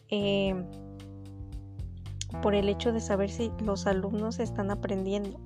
eh, 0.08 0.54
por 2.42 2.54
el 2.54 2.70
hecho 2.70 2.92
de 2.92 3.00
saber 3.00 3.30
si 3.30 3.52
los 3.62 3.86
alumnos 3.86 4.38
están 4.38 4.70
aprendiendo. 4.70 5.38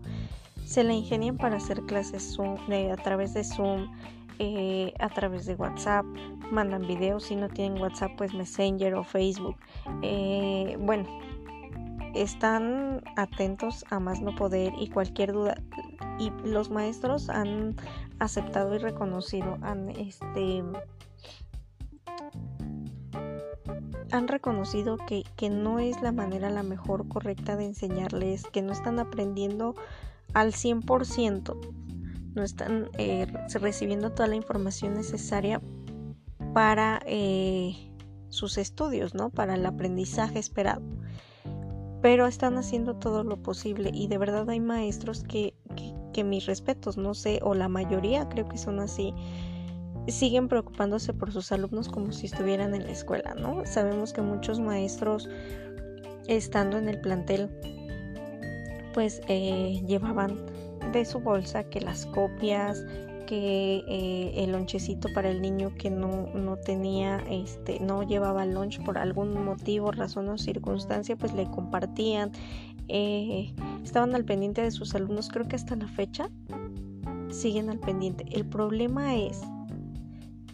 Se 0.65 0.85
la 0.85 0.95
ingenian 0.95 1.37
para 1.37 1.57
hacer 1.57 1.83
clases 1.83 2.35
Zoom, 2.37 2.59
a 2.71 2.97
través 2.97 3.35
de 3.35 3.43
Zoom, 3.43 3.91
eh, 4.39 4.95
a 5.01 5.09
través 5.09 5.47
de 5.47 5.57
WhatsApp, 5.57 6.07
mandan 6.53 6.87
videos, 6.87 7.25
si 7.25 7.37
no 7.37 7.49
tienen 7.49 7.81
WhatsApp, 7.81 8.13
pues 8.17 8.35
Messenger 8.35 8.95
o 8.95 9.05
Facebook. 9.05 9.57
Eh, 10.03 10.77
bueno, 10.79 11.07
están 12.15 13.03
atentos 13.17 13.85
a 13.91 13.99
más 13.99 14.21
no 14.21 14.35
poder 14.35 14.73
y 14.79 14.89
cualquier 14.89 15.33
duda 15.33 15.57
y 16.19 16.31
los 16.45 16.71
maestros 16.71 17.29
han 17.29 17.75
aceptado 18.19 18.75
y 18.75 18.79
reconocido 18.79 19.59
han 19.63 19.89
este 19.91 20.63
han 24.11 24.29
reconocido 24.29 24.99
que, 24.99 25.25
que 25.37 25.49
no 25.49 25.79
es 25.79 26.03
la 26.03 26.13
manera 26.13 26.51
la 26.51 26.63
mejor 26.63 27.09
correcta 27.09 27.57
de 27.57 27.65
enseñarles 27.65 28.45
que 28.45 28.61
no 28.61 28.73
están 28.73 28.99
aprendiendo 28.99 29.75
al 30.35 30.53
100% 30.53 31.57
no 32.35 32.43
están 32.43 32.91
eh, 32.99 33.27
recibiendo 33.55 34.13
toda 34.13 34.29
la 34.29 34.37
información 34.37 34.95
necesaria 34.95 35.63
para 36.53 37.01
eh, 37.07 37.75
sus 38.29 38.59
estudios, 38.59 39.15
¿no? 39.15 39.31
Para 39.31 39.55
el 39.55 39.67
aprendizaje 39.67 40.39
esperado 40.39 40.83
pero 42.03 42.27
están 42.27 42.59
haciendo 42.59 42.97
todo 42.97 43.23
lo 43.23 43.37
posible 43.39 43.91
y 43.95 44.09
de 44.09 44.19
verdad 44.19 44.51
hay 44.51 44.61
maestros 44.61 45.23
que, 45.23 45.55
que, 46.13 46.25
mis 46.25 46.47
respetos, 46.47 46.99
no 46.99 47.15
sé, 47.15 47.39
o 47.43 47.55
la 47.55 47.69
mayoría 47.69 48.29
creo 48.29 48.49
que 48.49 48.59
son 48.59 48.81
así, 48.81 49.15
siguen 50.09 50.49
preocupándose 50.49 51.15
por 51.15 51.33
sus 51.33 51.53
alumnos 51.53 51.89
como 51.89 52.11
si 52.11 52.27
estuvieran 52.27 52.75
en 52.75 52.85
la 52.85 52.91
escuela, 52.91 53.35
¿no? 53.35 53.65
Sabemos 53.65 54.13
que 54.13 54.21
muchos 54.21 54.59
maestros 54.59 55.31
estando 56.27 56.77
en 56.77 56.89
el 56.89 57.01
plantel 57.01 57.49
pues 58.95 59.21
eh, 59.29 59.83
llevaban 59.87 60.45
de 60.93 61.05
su 61.05 61.21
bolsa 61.21 61.65
que 61.65 61.81
las 61.81 62.05
copias, 62.07 62.85
que 63.33 63.83
eh, 63.89 64.45
el 64.45 64.53
lonchecito 64.53 65.09
para 65.15 65.31
el 65.31 65.41
niño 65.41 65.73
que 65.75 65.89
no, 65.89 66.27
no 66.35 66.59
tenía, 66.59 67.17
este, 67.31 67.81
no 67.81 68.03
llevaba 68.03 68.45
lunch 68.45 68.85
por 68.85 68.99
algún 68.99 69.43
motivo, 69.43 69.91
razón 69.91 70.29
o 70.29 70.37
circunstancia, 70.37 71.17
pues 71.17 71.33
le 71.33 71.51
compartían. 71.51 72.31
Eh, 72.89 73.55
estaban 73.83 74.15
al 74.15 74.27
pendiente 74.27 74.61
de 74.61 74.71
sus 74.71 74.95
alumnos, 74.95 75.31
creo 75.31 75.49
que 75.49 75.57
hasta 75.57 75.77
la 75.77 75.89
fecha 75.89 76.29
siguen 77.31 77.71
al 77.71 77.79
pendiente. 77.79 78.27
El 78.33 78.45
problema 78.45 79.17
es 79.17 79.41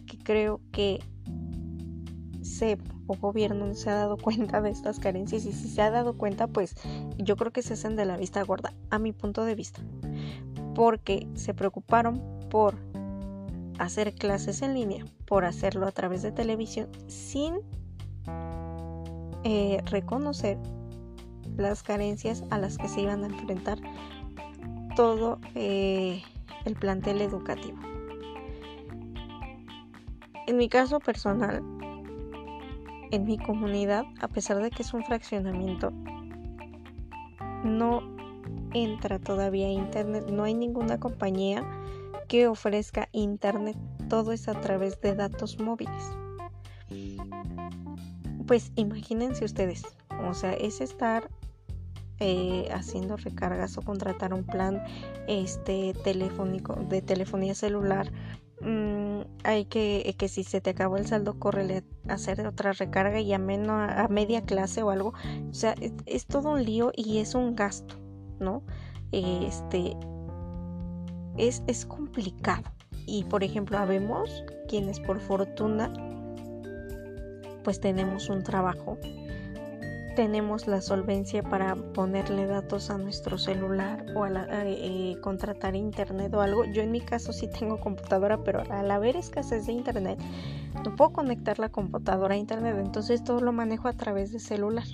que 0.07 0.17
creo 0.17 0.61
que 0.71 1.01
se 2.43 2.79
o 3.09 3.17
gobierno 3.17 3.75
se 3.75 3.91
ha 3.91 3.95
dado 3.95 4.17
cuenta 4.19 4.61
de 4.61 4.71
estas 4.71 5.01
carencias 5.01 5.47
y 5.47 5.53
si 5.53 5.67
se 5.67 5.83
ha 5.83 5.91
dado 5.91 6.17
cuenta 6.17 6.47
pues 6.47 6.77
yo 7.17 7.35
creo 7.35 7.51
que 7.51 7.63
se 7.63 7.75
hacen 7.75 7.97
de 7.97 8.05
la 8.05 8.17
vista 8.17 8.45
gorda 8.45 8.73
a 8.91 9.01
mi 9.01 9.13
punto 9.13 9.45
de 9.45 9.57
vista 9.57 9.81
porque 10.75 11.27
se 11.35 11.55
preocuparon 11.55 12.38
por 12.51 12.75
hacer 13.79 14.15
clases 14.15 14.63
en 14.63 14.75
línea, 14.75 15.05
por 15.27 15.45
hacerlo 15.45 15.87
a 15.87 15.93
través 15.93 16.23
de 16.23 16.33
televisión, 16.33 16.89
sin 17.07 17.61
eh, 19.45 19.81
reconocer 19.87 20.59
las 21.57 21.83
carencias 21.83 22.45
a 22.51 22.59
las 22.59 22.79
que 22.79 22.89
se 22.89 23.03
iban 23.03 23.25
a 23.25 23.27
enfrentar 23.29 23.79
todo 24.97 25.39
eh, 25.55 26.23
el 26.65 26.75
plantel 26.75 27.21
educativo. 27.21 27.79
En 30.47 30.57
mi 30.57 30.69
caso 30.69 30.99
personal, 30.99 31.63
en 33.11 33.25
mi 33.25 33.39
comunidad, 33.39 34.05
a 34.21 34.29
pesar 34.29 34.63
de 34.63 34.71
que 34.71 34.83
es 34.83 34.93
un 34.95 35.05
fraccionamiento, 35.05 35.93
no 37.65 38.03
entra 38.73 39.19
todavía 39.19 39.71
internet, 39.71 40.27
no 40.31 40.45
hay 40.45 40.55
ninguna 40.55 40.99
compañía 40.99 41.65
que 42.29 42.47
ofrezca 42.47 43.09
internet, 43.13 43.77
todo 44.09 44.33
es 44.33 44.49
a 44.49 44.61
través 44.61 45.01
de 45.01 45.15
datos 45.15 45.59
móviles. 45.59 46.05
Pues 48.47 48.73
imagínense 48.77 49.45
ustedes, 49.45 49.83
o 50.27 50.35
sea, 50.35 50.53
es 50.53 50.81
estar 50.81 51.29
eh, 52.21 52.69
haciendo 52.73 53.17
recargas 53.17 53.79
o 53.79 53.83
contratar 53.83 54.35
un 54.35 54.43
plan 54.43 54.83
este 55.29 55.95
telefónico 56.03 56.75
de 56.75 57.01
telefonía 57.01 57.55
celular 57.55 58.11
mm, 58.61 59.21
hay 59.45 59.67
que 59.67 60.17
que 60.19 60.27
si 60.27 60.43
se 60.43 60.61
te 60.61 60.71
acabó 60.71 60.97
el 60.97 61.07
saldo 61.07 61.39
corre 61.39 61.85
hacer 62.09 62.45
otra 62.45 62.73
recarga 62.73 63.21
y 63.21 63.33
a 63.33 63.39
menos 63.39 63.89
a 63.89 64.09
media 64.09 64.43
clase 64.43 64.83
o 64.83 64.91
algo 64.91 65.15
o 65.49 65.55
sea 65.55 65.77
es, 65.81 65.93
es 66.07 66.27
todo 66.27 66.51
un 66.51 66.65
lío 66.65 66.91
y 66.93 67.19
es 67.19 67.37
un 67.37 67.55
gasto 67.55 67.95
no 68.41 68.65
este 69.13 69.97
es, 71.39 71.87
complicado. 71.87 72.65
Y 73.07 73.25
por 73.25 73.43
ejemplo, 73.43 73.79
habemos 73.79 74.45
quienes 74.69 75.01
por 75.01 75.21
fortuna 75.21 75.91
pues 77.65 77.81
tenemos 77.81 78.31
un 78.31 78.43
trabajo, 78.43 78.99
tenemos 80.17 80.67
la 80.67 80.81
solvencia 80.81 81.43
para 81.43 81.77
ponerle 81.77 82.47
datos 82.47 82.91
a 82.91 82.99
nuestro 82.99 83.37
celular 83.37 84.07
o 84.15 84.25
a, 84.25 84.47
eh, 84.65 85.17
contratar 85.21 85.77
internet 85.77 86.33
o 86.35 86.41
algo. 86.41 86.65
Yo 86.65 86.83
en 86.83 86.91
mi 86.91 87.01
caso 87.01 87.33
sí 87.33 87.47
tengo 87.47 87.79
computadora, 87.79 88.43
pero 88.43 88.63
al 88.71 88.91
haber 88.91 89.17
escasez 89.17 89.67
de 89.67 89.73
internet, 89.73 90.19
no 90.85 90.97
puedo 90.97 91.13
conectar 91.13 91.59
la 91.59 91.69
computadora 91.69 92.35
a 92.35 92.39
internet, 92.39 92.77
entonces 92.79 93.23
todo 93.23 93.41
lo 93.41 93.53
manejo 93.53 93.89
a 93.89 93.93
través 93.93 94.33
de 94.33 94.41
celular. 94.41 94.87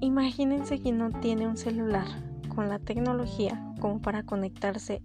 Imagínense 0.00 0.78
que 0.80 0.92
no 0.92 1.10
tiene 1.20 1.46
un 1.46 1.56
celular 1.56 2.06
con 2.56 2.68
la 2.70 2.78
tecnología 2.78 3.62
como 3.78 4.00
para 4.00 4.24
conectarse 4.24 5.02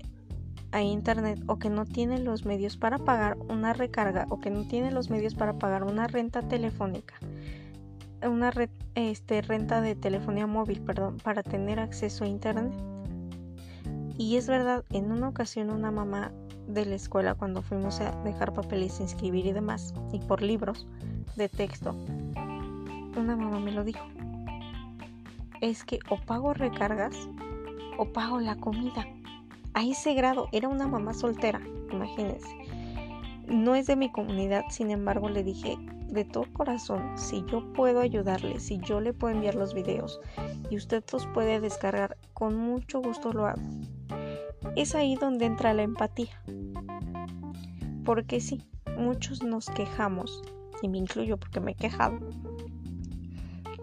a 0.72 0.82
internet 0.82 1.44
o 1.48 1.60
que 1.60 1.70
no 1.70 1.86
tiene 1.86 2.18
los 2.18 2.46
medios 2.46 2.78
para 2.78 2.98
pagar 2.98 3.38
una 3.50 3.74
recarga 3.74 4.26
o 4.30 4.40
que 4.40 4.50
no 4.50 4.66
tiene 4.66 4.90
los 4.90 5.10
medios 5.10 5.36
para 5.36 5.60
pagar 5.60 5.84
una 5.84 6.08
renta 6.08 6.42
telefónica 6.42 7.16
una 8.24 8.54
este, 8.96 9.42
renta 9.42 9.82
de 9.82 9.96
telefonía 9.96 10.48
móvil 10.48 10.82
perdón 10.82 11.18
para 11.18 11.44
tener 11.44 11.80
acceso 11.80 12.24
a 12.24 12.28
internet. 12.28 12.72
Y 14.18 14.38
es 14.38 14.48
verdad 14.48 14.86
en 14.92 15.12
una 15.12 15.30
ocasión 15.30 15.72
una 15.72 15.92
mamá 15.92 16.32
de 16.68 16.86
la 16.86 16.96
escuela 16.96 17.34
cuando 17.34 17.62
fuimos 17.62 18.00
a 18.00 18.12
dejar 18.24 18.54
papeles 18.54 19.00
inscribir 19.00 19.48
y 19.48 19.52
demás 19.52 19.94
y 20.14 20.20
por 20.20 20.42
libros 20.42 20.88
de 21.36 21.50
texto 21.50 21.96
una 23.18 23.36
mamá 23.36 23.60
me 23.60 23.72
lo 23.72 23.84
dijo 23.84 24.06
es 25.62 25.84
que 25.84 26.00
o 26.10 26.18
pago 26.18 26.54
recargas 26.54 27.16
o 27.98 28.06
pago 28.06 28.40
la 28.40 28.56
comida. 28.56 29.06
A 29.74 29.86
ese 29.86 30.14
grado, 30.16 30.48
era 30.52 30.68
una 30.68 30.88
mamá 30.88 31.14
soltera, 31.14 31.62
imagínense. 31.92 32.50
No 33.48 33.76
es 33.76 33.88
de 33.88 33.96
mi 33.96 34.12
comunidad, 34.12 34.66
sin 34.70 34.92
embargo 34.92 35.30
le 35.30 35.44
dije 35.44 35.78
de 36.08 36.26
todo 36.26 36.46
corazón, 36.52 37.18
si 37.18 37.46
yo 37.46 37.72
puedo 37.74 38.02
ayudarle, 38.02 38.60
si 38.60 38.80
yo 38.80 39.00
le 39.00 39.14
puedo 39.14 39.34
enviar 39.34 39.56
los 39.56 39.74
videos 39.74 40.20
y 40.70 40.76
usted 40.76 41.04
los 41.14 41.26
puede 41.28 41.62
descargar, 41.62 42.18
con 42.34 42.58
mucho 42.58 43.02
gusto 43.02 43.32
lo 43.32 43.46
hago. 43.46 43.62
Es 44.76 44.94
ahí 44.94 45.16
donde 45.16 45.46
entra 45.46 45.74
la 45.74 45.84
empatía. 45.84 46.42
Porque 48.04 48.42
sí, 48.42 48.66
muchos 48.98 49.42
nos 49.44 49.68
quejamos, 49.68 50.42
y 50.82 50.90
me 50.90 50.98
incluyo 50.98 51.38
porque 51.38 51.62
me 51.62 51.72
he 51.72 51.76
quejado, 51.76 52.20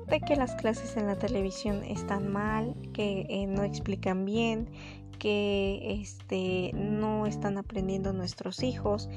de 0.08 0.20
que 0.20 0.36
las 0.36 0.54
clases 0.54 0.96
en 0.96 1.06
la 1.06 1.16
televisión 1.16 1.84
están 1.84 2.32
mal, 2.32 2.74
que 2.92 3.26
eh, 3.28 3.46
no 3.46 3.62
explican 3.62 4.24
bien, 4.24 4.70
que 5.18 6.00
este, 6.00 6.72
no 6.74 7.26
están 7.26 7.58
aprendiendo 7.58 8.12
nuestros 8.12 8.62
hijos, 8.62 9.08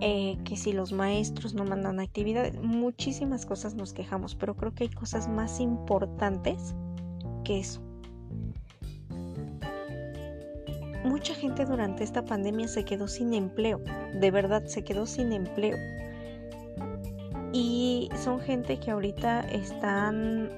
eh, 0.00 0.38
que 0.44 0.56
si 0.56 0.72
los 0.72 0.92
maestros 0.92 1.54
no 1.54 1.64
mandan 1.64 2.00
actividades, 2.00 2.56
muchísimas 2.60 3.44
cosas 3.44 3.74
nos 3.74 3.92
quejamos, 3.92 4.34
pero 4.34 4.56
creo 4.56 4.74
que 4.74 4.84
hay 4.84 4.90
cosas 4.90 5.28
más 5.28 5.60
importantes 5.60 6.74
que 7.44 7.58
eso. 7.60 7.82
Mucha 11.04 11.34
gente 11.34 11.66
durante 11.66 12.02
esta 12.02 12.24
pandemia 12.24 12.66
se 12.66 12.84
quedó 12.84 13.08
sin 13.08 13.34
empleo, 13.34 13.80
de 14.14 14.30
verdad 14.30 14.64
se 14.66 14.84
quedó 14.84 15.04
sin 15.06 15.32
empleo 15.32 15.76
y 17.54 18.08
son 18.16 18.40
gente 18.40 18.80
que 18.80 18.90
ahorita 18.90 19.42
están 19.42 20.50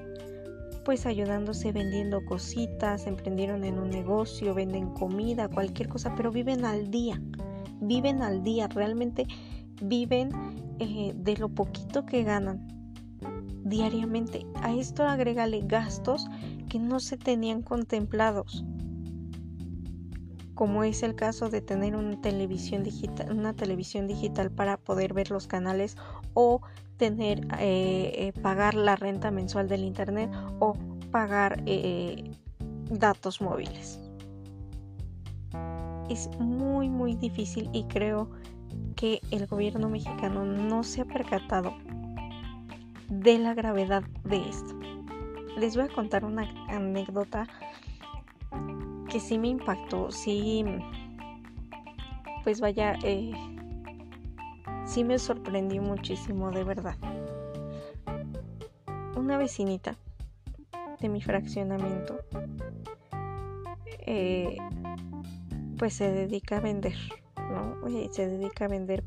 pues 0.83 1.05
ayudándose 1.05 1.71
vendiendo 1.71 2.25
cositas, 2.25 3.05
emprendieron 3.05 3.63
en 3.65 3.77
un 3.77 3.91
negocio, 3.91 4.55
venden 4.55 4.89
comida, 4.93 5.47
cualquier 5.47 5.89
cosa, 5.89 6.15
pero 6.15 6.31
viven 6.31 6.65
al 6.65 6.89
día, 6.89 7.21
viven 7.81 8.23
al 8.23 8.43
día, 8.43 8.67
realmente 8.67 9.27
viven 9.79 10.31
eh, 10.79 11.13
de 11.15 11.37
lo 11.37 11.49
poquito 11.49 12.03
que 12.03 12.23
ganan 12.23 12.67
diariamente. 13.63 14.47
A 14.63 14.73
esto 14.73 15.03
agrégale 15.03 15.61
gastos 15.65 16.25
que 16.67 16.79
no 16.79 16.99
se 16.99 17.17
tenían 17.17 17.61
contemplados, 17.61 18.65
como 20.55 20.83
es 20.83 21.03
el 21.03 21.13
caso 21.13 21.49
de 21.49 21.61
tener 21.61 21.95
una 21.95 22.19
televisión 22.21 22.81
digital, 22.81 23.31
una 23.31 23.53
televisión 23.53 24.07
digital 24.07 24.49
para 24.49 24.77
poder 24.77 25.13
ver 25.13 25.29
los 25.29 25.45
canales 25.45 25.95
o 26.33 26.61
tener 26.97 27.45
eh, 27.59 28.11
eh, 28.15 28.33
pagar 28.41 28.73
la 28.73 28.95
renta 28.95 29.31
mensual 29.31 29.67
del 29.67 29.83
internet 29.83 30.31
o 30.59 30.73
pagar 31.11 31.61
eh, 31.65 32.31
datos 32.89 33.41
móviles. 33.41 33.99
Es 36.09 36.29
muy 36.39 36.89
muy 36.89 37.15
difícil 37.15 37.69
y 37.73 37.83
creo 37.85 38.29
que 38.95 39.21
el 39.31 39.45
gobierno 39.47 39.89
mexicano 39.89 40.45
no 40.45 40.83
se 40.83 41.01
ha 41.01 41.05
percatado 41.05 41.73
de 43.09 43.37
la 43.37 43.53
gravedad 43.53 44.03
de 44.23 44.37
esto. 44.49 44.77
Les 45.57 45.75
voy 45.75 45.85
a 45.85 45.89
contar 45.89 46.25
una 46.25 46.43
anécdota 46.67 47.47
que 49.09 49.19
sí 49.19 49.37
me 49.37 49.47
impactó, 49.47 50.11
sí, 50.11 50.63
pues 52.43 52.59
vaya, 52.59 52.97
eh, 53.03 53.31
sí 54.87 55.03
me 55.03 55.19
sorprendió 55.19 55.81
muchísimo, 55.81 56.49
de 56.49 56.63
verdad. 56.63 56.95
Una 59.15 59.37
vecinita 59.37 59.95
de 60.99 61.09
mi 61.09 61.21
fraccionamiento, 61.21 62.19
eh, 63.99 64.57
pues 65.77 65.93
se 65.93 66.11
dedica 66.11 66.57
a 66.57 66.61
vender, 66.61 66.95
¿no? 67.51 67.77
Se 68.11 68.27
dedica 68.27 68.65
a 68.65 68.67
vender 68.69 69.03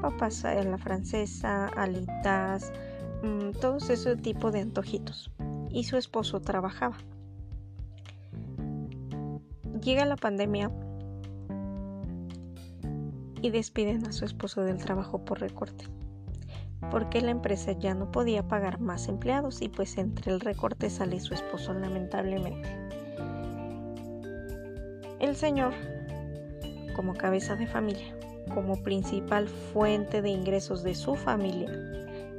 papas 0.00 0.44
a 0.44 0.54
la 0.64 0.78
francesa, 0.78 1.68
alitas, 1.68 2.72
mm, 3.22 3.52
todos 3.60 3.90
ese 3.90 4.16
tipo 4.16 4.50
de 4.50 4.60
antojitos. 4.60 5.30
Y 5.70 5.84
su 5.84 5.96
esposo 5.96 6.40
trabajaba. 6.40 6.96
Llega 9.82 10.04
la 10.04 10.16
pandemia 10.16 10.70
y 13.42 13.50
despiden 13.50 14.06
a 14.06 14.12
su 14.12 14.24
esposo 14.24 14.62
del 14.62 14.78
trabajo 14.78 15.24
por 15.24 15.40
recorte, 15.40 15.86
porque 16.90 17.20
la 17.20 17.30
empresa 17.30 17.72
ya 17.72 17.94
no 17.94 18.10
podía 18.10 18.46
pagar 18.46 18.80
más 18.80 19.08
empleados 19.08 19.62
y 19.62 19.68
pues 19.68 19.98
entre 19.98 20.32
el 20.32 20.40
recorte 20.40 20.90
sale 20.90 21.20
su 21.20 21.34
esposo 21.34 21.72
lamentablemente. 21.72 22.68
El 25.20 25.36
señor, 25.36 25.74
como 26.96 27.14
cabeza 27.14 27.56
de 27.56 27.66
familia, 27.66 28.14
como 28.54 28.82
principal 28.82 29.48
fuente 29.48 30.22
de 30.22 30.30
ingresos 30.30 30.82
de 30.82 30.94
su 30.94 31.14
familia, 31.14 31.70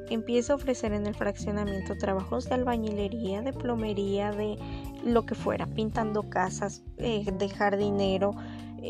empieza 0.09 0.53
a 0.53 0.55
ofrecer 0.57 0.93
en 0.93 1.07
el 1.07 1.15
fraccionamiento 1.15 1.97
trabajos 1.97 2.49
de 2.49 2.55
albañilería, 2.55 3.41
de 3.41 3.53
plomería, 3.53 4.31
de 4.31 4.57
lo 5.05 5.25
que 5.25 5.35
fuera, 5.35 5.67
pintando 5.67 6.29
casas, 6.29 6.83
eh, 6.97 7.23
de 7.31 7.49
jardinero, 7.49 8.35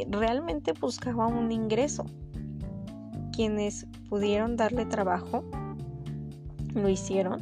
realmente 0.10 0.74
buscaba 0.74 1.28
un 1.28 1.52
ingreso. 1.52 2.06
Quienes 3.34 3.88
pudieron 4.10 4.58
darle 4.58 4.86
trabajo 4.86 5.44
lo 6.74 6.90
hicieron 6.90 7.42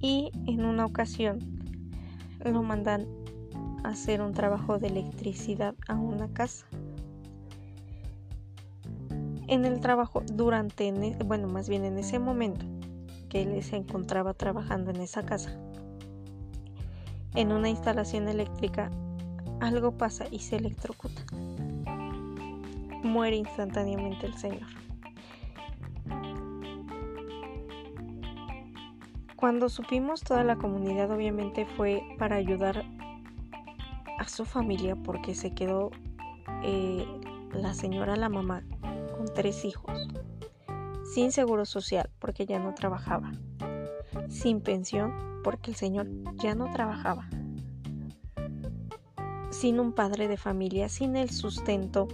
y 0.00 0.30
en 0.46 0.64
una 0.64 0.86
ocasión 0.86 1.38
lo 2.44 2.62
mandan 2.62 3.06
a 3.84 3.90
hacer 3.90 4.20
un 4.20 4.32
trabajo 4.32 4.78
de 4.78 4.88
electricidad 4.88 5.74
a 5.88 5.94
una 5.94 6.28
casa 6.28 6.66
en 9.48 9.64
el 9.64 9.80
trabajo 9.80 10.22
durante, 10.32 10.88
e, 10.88 11.16
bueno, 11.24 11.48
más 11.48 11.68
bien 11.68 11.84
en 11.84 11.98
ese 11.98 12.18
momento 12.18 12.64
que 13.28 13.42
él 13.42 13.62
se 13.62 13.76
encontraba 13.76 14.34
trabajando 14.34 14.90
en 14.90 15.00
esa 15.00 15.24
casa, 15.24 15.56
en 17.34 17.52
una 17.52 17.68
instalación 17.68 18.28
eléctrica, 18.28 18.90
algo 19.60 19.92
pasa 19.92 20.26
y 20.30 20.40
se 20.40 20.56
electrocuta. 20.56 21.22
Muere 23.02 23.36
instantáneamente 23.36 24.26
el 24.26 24.34
señor. 24.34 24.66
Cuando 29.36 29.68
supimos 29.68 30.22
toda 30.22 30.42
la 30.42 30.56
comunidad 30.56 31.10
obviamente 31.10 31.66
fue 31.66 32.02
para 32.18 32.36
ayudar 32.36 32.82
a 34.18 34.26
su 34.26 34.46
familia 34.46 34.96
porque 34.96 35.34
se 35.34 35.54
quedó 35.54 35.90
eh, 36.62 37.06
la 37.52 37.74
señora, 37.74 38.16
la 38.16 38.30
mamá, 38.30 38.64
tres 39.34 39.64
hijos, 39.66 40.08
sin 41.12 41.30
seguro 41.30 41.66
social 41.66 42.10
porque 42.18 42.46
ya 42.46 42.58
no 42.58 42.74
trabajaba, 42.74 43.32
sin 44.28 44.62
pensión 44.62 45.12
porque 45.42 45.72
el 45.72 45.76
señor 45.76 46.06
ya 46.36 46.54
no 46.54 46.70
trabajaba, 46.72 47.28
sin 49.64 49.80
un 49.80 49.92
padre 49.92 50.28
de 50.28 50.36
familia, 50.36 50.90
sin 50.90 51.16
el 51.16 51.30
sustento. 51.30 52.06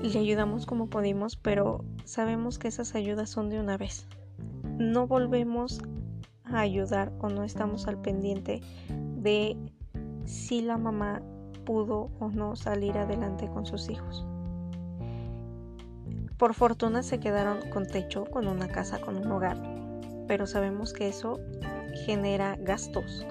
Le 0.00 0.16
ayudamos 0.16 0.64
como 0.64 0.86
pudimos, 0.86 1.34
pero 1.34 1.84
sabemos 2.04 2.56
que 2.60 2.68
esas 2.68 2.94
ayudas 2.94 3.30
son 3.30 3.50
de 3.50 3.58
una 3.58 3.76
vez. 3.76 4.06
No 4.78 5.08
volvemos 5.08 5.80
a 6.44 6.60
ayudar 6.60 7.12
o 7.18 7.30
no 7.30 7.42
estamos 7.42 7.88
al 7.88 8.00
pendiente 8.00 8.60
de 9.16 9.56
si 10.24 10.62
la 10.62 10.78
mamá 10.78 11.20
pudo 11.64 12.12
o 12.20 12.30
no 12.30 12.54
salir 12.54 12.96
adelante 12.98 13.48
con 13.48 13.66
sus 13.66 13.90
hijos. 13.90 14.24
Por 16.36 16.54
fortuna 16.54 17.02
se 17.02 17.18
quedaron 17.18 17.68
con 17.70 17.88
techo, 17.88 18.26
con 18.26 18.46
una 18.46 18.68
casa, 18.68 19.00
con 19.00 19.16
un 19.16 19.32
hogar, 19.32 19.56
pero 20.28 20.46
sabemos 20.46 20.92
que 20.92 21.08
eso 21.08 21.40
genera 22.06 22.54
gastos, 22.60 23.26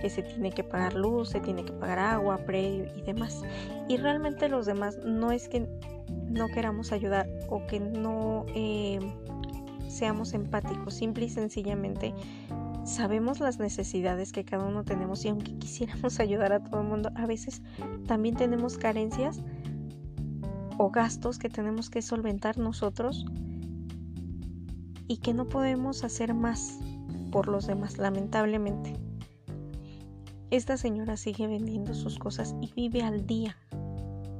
que 0.00 0.10
se 0.10 0.22
tiene 0.22 0.50
que 0.52 0.64
pagar 0.64 0.94
luz, 0.94 1.30
se 1.30 1.40
tiene 1.40 1.64
que 1.64 1.72
pagar 1.72 1.98
agua, 1.98 2.38
predio 2.38 2.86
y 2.96 3.02
demás. 3.02 3.42
Y 3.88 3.96
realmente 3.96 4.48
los 4.48 4.66
demás 4.66 4.98
no 5.04 5.32
es 5.32 5.48
que 5.48 5.68
no 6.28 6.48
queramos 6.48 6.92
ayudar 6.92 7.28
o 7.48 7.66
que 7.66 7.80
no 7.80 8.46
eh, 8.54 8.98
seamos 9.88 10.34
empáticos, 10.34 10.94
simple 10.94 11.26
y 11.26 11.28
sencillamente 11.28 12.14
sabemos 12.86 13.40
las 13.40 13.58
necesidades 13.58 14.32
que 14.32 14.44
cada 14.44 14.64
uno 14.64 14.84
tenemos 14.84 15.24
y 15.24 15.28
aunque 15.28 15.56
quisiéramos 15.58 16.20
ayudar 16.20 16.52
a 16.52 16.62
todo 16.62 16.80
el 16.80 16.86
mundo, 16.86 17.10
a 17.14 17.26
veces 17.26 17.62
también 18.06 18.36
tenemos 18.36 18.78
carencias 18.78 19.40
o 20.78 20.90
gastos 20.90 21.38
que 21.38 21.48
tenemos 21.48 21.90
que 21.90 22.02
solventar 22.02 22.58
nosotros 22.58 23.26
y 25.08 25.18
que 25.18 25.34
no 25.34 25.46
podemos 25.46 26.04
hacer 26.04 26.34
más 26.34 26.78
por 27.32 27.48
los 27.48 27.66
demás, 27.66 27.98
lamentablemente. 27.98 29.05
Esta 30.50 30.76
señora 30.76 31.16
sigue 31.16 31.46
vendiendo 31.48 31.92
sus 31.94 32.18
cosas 32.18 32.54
y 32.60 32.72
vive 32.72 33.02
al 33.02 33.26
día, 33.26 33.56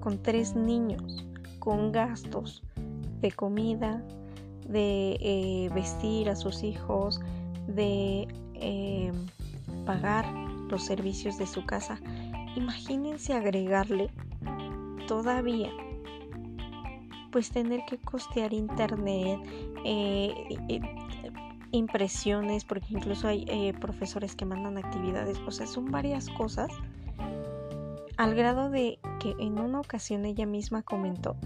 con 0.00 0.22
tres 0.22 0.54
niños, 0.54 1.26
con 1.58 1.90
gastos 1.90 2.62
de 3.20 3.32
comida, 3.32 4.04
de 4.68 5.18
eh, 5.20 5.70
vestir 5.74 6.28
a 6.28 6.36
sus 6.36 6.62
hijos, 6.62 7.20
de 7.66 8.28
eh, 8.54 9.12
pagar 9.84 10.32
los 10.70 10.84
servicios 10.84 11.38
de 11.38 11.46
su 11.46 11.64
casa, 11.66 11.98
imagínense 12.54 13.32
agregarle 13.32 14.10
todavía 15.08 15.70
pues 17.32 17.50
tener 17.50 17.84
que 17.86 17.98
costear 17.98 18.52
internet, 18.52 19.40
eh, 19.84 20.32
impresiones, 21.76 22.64
porque 22.64 22.86
incluso 22.90 23.28
hay 23.28 23.72
profesores 23.80 24.34
que 24.34 24.44
mandan 24.44 24.78
actividades, 24.78 25.38
o 25.46 25.50
sea, 25.50 25.66
son 25.66 25.90
varias 25.90 26.28
cosas, 26.30 26.68
al 28.16 28.34
grado 28.34 28.70
de 28.70 28.98
que 29.20 29.34
en 29.38 29.58
una 29.58 29.80
ocasión 29.80 30.24
ella 30.24 30.46
misma 30.46 30.82
comentó 30.82 31.36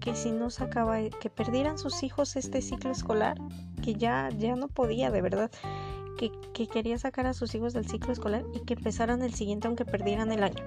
que 0.00 0.14
si 0.14 0.30
no 0.30 0.50
sacaba, 0.50 1.00
que 1.02 1.30
perdieran 1.30 1.78
sus 1.78 2.04
hijos 2.04 2.36
este 2.36 2.62
ciclo 2.62 2.92
escolar, 2.92 3.38
que 3.82 3.94
ya, 3.94 4.28
ya 4.38 4.54
no 4.54 4.68
podía, 4.68 5.10
de 5.10 5.20
verdad, 5.20 5.50
que, 6.16 6.30
que 6.54 6.68
quería 6.68 6.96
sacar 6.96 7.26
a 7.26 7.34
sus 7.34 7.54
hijos 7.56 7.72
del 7.72 7.88
ciclo 7.88 8.12
escolar 8.12 8.44
y 8.54 8.60
que 8.60 8.74
empezaran 8.74 9.22
el 9.22 9.34
siguiente 9.34 9.66
aunque 9.66 9.84
perdieran 9.84 10.30
el 10.30 10.44
año. 10.44 10.62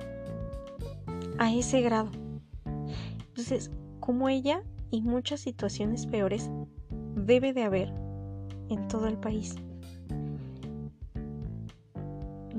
A 1.37 1.53
ese 1.53 1.79
grado. 1.81 2.11
Entonces, 3.29 3.71
como 4.01 4.27
ella 4.27 4.61
y 4.91 5.01
muchas 5.01 5.39
situaciones 5.39 6.05
peores 6.05 6.51
debe 7.15 7.53
de 7.53 7.63
haber 7.63 7.93
en 8.69 8.87
todo 8.87 9.07
el 9.07 9.17
país. 9.17 9.55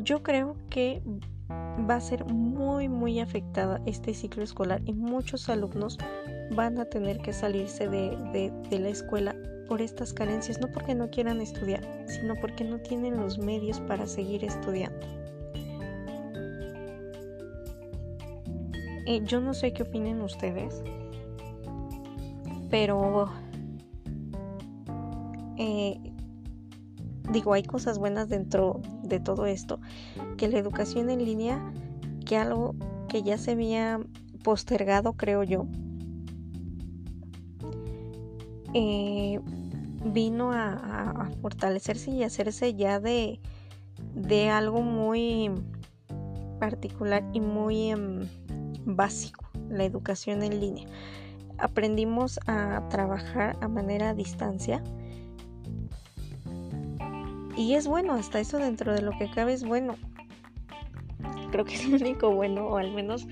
Yo 0.03 0.23
creo 0.23 0.57
que 0.71 1.03
va 1.89 1.97
a 1.97 2.01
ser 2.01 2.25
muy 2.25 2.89
muy 2.89 3.21
afectada 3.21 3.81
este 3.87 4.15
ciclo 4.15 4.43
escolar 4.43 4.81
y 4.85 4.93
muchos 4.93 5.49
alumnos 5.49 5.99
van 6.55 6.79
a 6.79 6.85
tener 6.85 7.19
que 7.19 7.33
salirse 7.33 7.89
de, 7.89 8.53
la 8.71 8.89
escuela 8.89 9.37
por 9.69 9.81
estas 9.81 10.13
carencias, 10.13 10.61
no 10.61 10.69
porque 10.69 10.95
no 10.95 11.11
quieran 11.11 11.41
estudiar, 11.41 11.81
sino 12.07 12.35
porque 12.35 12.65
no 12.65 12.79
tienen 12.79 13.21
los 13.21 13.39
medios 13.39 13.81
para 13.81 14.07
seguir 14.07 14.45
estudiando. 14.45 15.07
Eh, 19.07 19.21
yo 19.25 19.41
no 19.41 19.55
sé 19.55 19.73
qué 19.73 19.85
opinen 19.85 20.21
ustedes, 20.23 20.83
pero 22.69 23.31
eh, 25.61 26.01
digo, 27.31 27.53
hay 27.53 27.63
cosas 27.63 27.99
buenas 27.99 28.31
dentro 28.31 28.81
de 29.03 29.21
todo 29.21 29.45
esto, 29.45 29.79
que 30.39 30.49
la 30.49 30.59
educación 30.59 31.11
en 31.11 31.23
línea, 31.23 31.61
que 32.25 32.39
algo 32.39 32.75
que 33.09 33.23
ya 33.23 33.37
se 33.37 33.51
había 33.51 34.01
postergado, 34.43 35.13
creo 35.13 35.43
yo, 35.43 35.67
eh, 38.73 39.39
vino 40.07 40.51
a, 40.53 41.29
fortalecerse 41.43 42.11
y 42.11 42.23
hacerse 42.23 42.75
ya 42.75 42.99
de, 42.99 43.39
de 44.15 44.49
algo 44.49 44.81
muy 44.81 45.51
particular 46.59 47.23
y 47.35 47.41
muy 47.41 47.91
em, 47.91 48.27
básico, 48.87 49.45
la 49.69 49.85
educación 49.85 50.43
en 50.43 50.59
línea. 50.59 50.87
Aprendimos 51.59 52.41
a 52.47 52.83
trabajar 52.89 53.59
a 53.61 53.69
manera 53.69 54.11
a 54.11 54.15
distancia 54.15 54.83
y 57.61 57.75
es 57.75 57.87
bueno, 57.87 58.15
hasta 58.15 58.41
eso 58.41 58.57
dentro 58.57 58.95
de 58.95 59.03
lo 59.03 59.13
que 59.19 59.31
cabe 59.31 59.53
es 59.53 59.65
bueno. 59.65 59.97
Creo 61.53 61.67
que 61.67 61.75
es 61.75 61.87
lo 61.87 61.97
único 61.97 62.31
bueno, 62.31 62.67
o 62.67 62.79
al 62.79 62.91
menos 62.91 63.27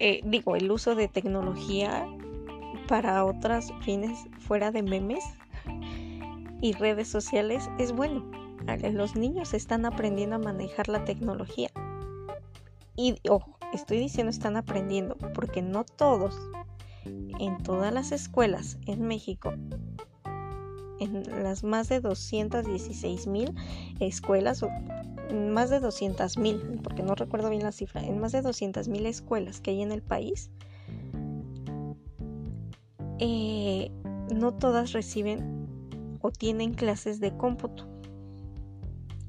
eh, 0.00 0.22
digo, 0.24 0.56
el 0.56 0.68
uso 0.72 0.96
de 0.96 1.06
tecnología 1.06 2.04
para 2.88 3.24
otros 3.24 3.72
fines 3.82 4.26
fuera 4.40 4.72
de 4.72 4.82
memes 4.82 5.22
y 6.60 6.72
redes 6.72 7.06
sociales 7.06 7.70
es 7.78 7.92
bueno. 7.92 8.28
Los 8.92 9.14
niños 9.14 9.54
están 9.54 9.86
aprendiendo 9.86 10.34
a 10.34 10.40
manejar 10.40 10.88
la 10.88 11.04
tecnología. 11.04 11.70
Y 12.96 13.14
ojo, 13.28 13.56
estoy 13.72 13.98
diciendo 13.98 14.30
están 14.30 14.56
aprendiendo 14.56 15.16
porque 15.32 15.62
no 15.62 15.84
todos 15.84 16.36
en 17.04 17.62
todas 17.62 17.94
las 17.94 18.10
escuelas 18.10 18.78
en 18.86 19.02
México 19.02 19.54
en 21.04 21.42
las 21.42 21.64
más 21.64 21.88
de 21.88 22.00
216 22.00 23.26
mil 23.26 23.54
escuelas, 24.00 24.62
o 24.62 24.68
más 25.32 25.70
de 25.70 25.80
200 25.80 26.38
mil, 26.38 26.80
porque 26.82 27.02
no 27.02 27.14
recuerdo 27.14 27.50
bien 27.50 27.62
la 27.62 27.72
cifra, 27.72 28.02
en 28.02 28.18
más 28.18 28.32
de 28.32 28.42
200 28.42 28.88
mil 28.88 29.06
escuelas 29.06 29.60
que 29.60 29.70
hay 29.72 29.82
en 29.82 29.92
el 29.92 30.02
país, 30.02 30.50
eh, 33.18 33.90
no 34.34 34.52
todas 34.54 34.92
reciben 34.92 35.66
o 36.20 36.30
tienen 36.30 36.74
clases 36.74 37.20
de 37.20 37.36
cómputo. 37.36 37.86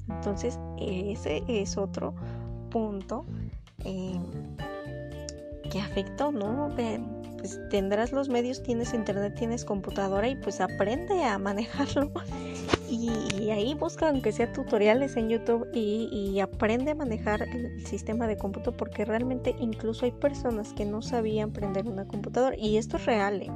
Entonces, 0.08 0.58
ese 0.78 1.42
es 1.48 1.76
otro 1.76 2.14
punto 2.70 3.24
eh, 3.84 4.18
que 5.70 5.80
afectó, 5.80 6.32
¿no? 6.32 6.70
Pues 7.36 7.60
tendrás 7.70 8.12
los 8.12 8.28
medios, 8.28 8.62
tienes 8.62 8.94
internet, 8.94 9.34
tienes 9.36 9.64
computadora 9.64 10.28
y 10.28 10.36
pues 10.36 10.60
aprende 10.60 11.24
a 11.24 11.38
manejarlo. 11.38 12.10
Y, 12.88 13.50
ahí 13.50 13.74
busca 13.74 14.08
aunque 14.08 14.32
sea 14.32 14.52
tutoriales 14.52 15.16
en 15.16 15.28
YouTube 15.28 15.68
y, 15.72 16.38
aprende 16.40 16.90
a 16.90 16.94
manejar 16.94 17.42
el 17.42 17.86
sistema 17.86 18.26
de 18.26 18.36
cómputo 18.36 18.76
porque 18.76 19.04
realmente 19.04 19.54
incluso 19.58 20.04
hay 20.04 20.12
personas 20.12 20.72
que 20.72 20.84
no 20.84 21.00
sabían 21.00 21.52
prender 21.52 21.86
una 21.86 22.06
computadora 22.06 22.56
y 22.56 22.76
esto 22.76 22.96
es 22.96 23.06
real. 23.06 23.42
¿eh? 23.42 23.50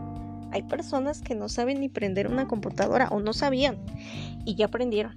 Hay 0.53 0.63
personas 0.63 1.21
que 1.21 1.35
no 1.35 1.49
saben 1.49 1.81
ni 1.81 1.89
prender 1.89 2.29
una 2.29 2.49
computadora 2.49 3.09
o 3.11 3.21
no 3.21 3.33
sabían 3.33 3.79
y 4.45 4.55
ya 4.55 4.67
aprendieron. 4.67 5.17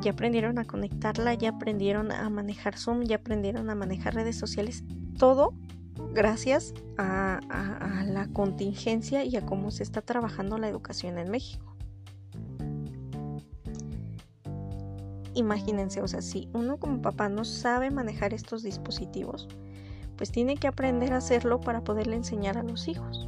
Ya 0.00 0.12
aprendieron 0.12 0.58
a 0.58 0.64
conectarla, 0.64 1.34
ya 1.34 1.50
aprendieron 1.50 2.10
a 2.10 2.28
manejar 2.28 2.76
Zoom, 2.76 3.04
ya 3.04 3.16
aprendieron 3.16 3.70
a 3.70 3.74
manejar 3.74 4.14
redes 4.14 4.36
sociales. 4.36 4.84
Todo 5.16 5.54
gracias 6.12 6.74
a, 6.98 7.40
la 8.06 8.28
contingencia 8.28 9.24
y 9.24 9.36
a 9.36 9.46
cómo 9.46 9.70
se 9.70 9.82
está 9.82 10.02
trabajando 10.02 10.58
la 10.58 10.68
educación 10.68 11.18
en 11.18 11.30
México. 11.30 11.74
Imagínense, 15.34 16.02
o 16.02 16.08
sea, 16.08 16.20
si 16.20 16.48
uno 16.52 16.76
como 16.76 17.00
papá 17.00 17.28
no 17.30 17.44
sabe 17.44 17.90
manejar 17.90 18.34
estos 18.34 18.62
dispositivos, 18.62 19.48
pues 20.16 20.30
tiene 20.30 20.56
que 20.56 20.68
aprender 20.68 21.14
a 21.14 21.18
hacerlo 21.18 21.60
para 21.60 21.82
poderle 21.82 22.16
enseñar 22.16 22.58
a 22.58 22.62
los 22.62 22.86
hijos. 22.86 23.26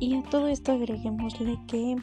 Y 0.00 0.16
a 0.16 0.22
todo 0.30 0.48
esto 0.48 0.72
agreguémosle 0.72 1.58
que 1.66 1.96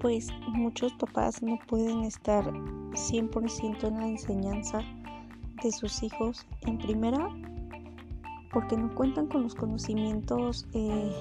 pues 0.00 0.28
muchos 0.46 0.92
papás 0.94 1.42
no 1.42 1.58
pueden 1.66 2.04
estar 2.04 2.44
100% 2.44 3.84
en 3.84 3.94
la 3.94 4.06
enseñanza 4.06 4.80
de 5.62 5.72
sus 5.72 6.02
hijos 6.02 6.46
en 6.62 6.78
primera 6.78 7.28
porque 8.52 8.76
no 8.76 8.94
cuentan 8.94 9.26
con 9.26 9.42
los 9.42 9.54
conocimientos 9.54 10.66
eh, 10.72 11.12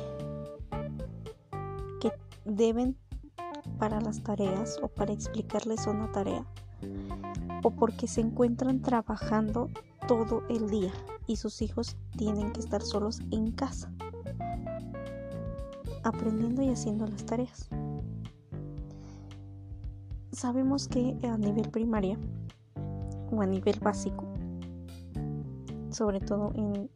que 2.00 2.12
deben 2.46 2.96
para 3.80 4.00
las 4.00 4.22
tareas 4.24 4.80
o 4.82 4.88
para 4.88 5.14
explicarles 5.14 5.88
una 5.88 6.12
tarea 6.12 6.46
o 7.64 7.72
porque 7.72 8.08
se 8.08 8.22
encuentran 8.22 8.82
trabajando 8.82 9.70
todo 10.08 10.44
el 10.50 10.70
día 10.70 10.92
y 11.26 11.36
sus 11.36 11.62
hijos 11.62 11.98
tienen 12.16 12.52
que 12.54 12.60
estar 12.60 12.82
solos 12.82 13.22
en 13.32 13.52
casa 13.52 13.92
aprendiendo 16.04 16.62
y 16.62 16.70
haciendo 16.70 17.06
las 17.08 17.26
tareas 17.26 17.70
sabemos 20.38 20.88
que 20.88 21.18
a 21.24 21.36
nivel 21.36 21.68
primaria 21.70 22.16
o 23.32 23.42
a 23.42 23.46
nivel 23.48 23.80
básico, 23.80 24.24
sobre 25.90 26.20
todo 26.20 26.52
en 26.54 26.90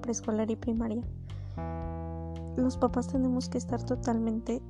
preescolar 0.00 0.50
y 0.50 0.56
primaria, 0.56 1.02
los 2.56 2.78
papás 2.78 3.08
tenemos 3.08 3.50
que 3.50 3.58
estar 3.58 3.82
totalmente 3.84 4.62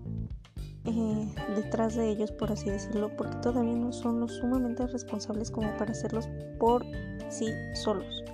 eh, 0.87 1.35
detrás 1.55 1.95
de 1.95 2.09
ellos, 2.09 2.33
por 2.33 2.51
así 2.51 2.69
decirlo, 2.69 3.15
porque 3.17 3.37
todavía 3.37 3.77
no 3.77 3.93
son 3.93 4.19
lo 4.19 4.27
sumamente 4.27 4.89
responsables 4.89 5.53
como 5.53 5.73
para 5.77 5.93
hacerlos 5.93 6.29
por 6.59 6.85
sí 7.29 7.47
solos. 7.75 8.25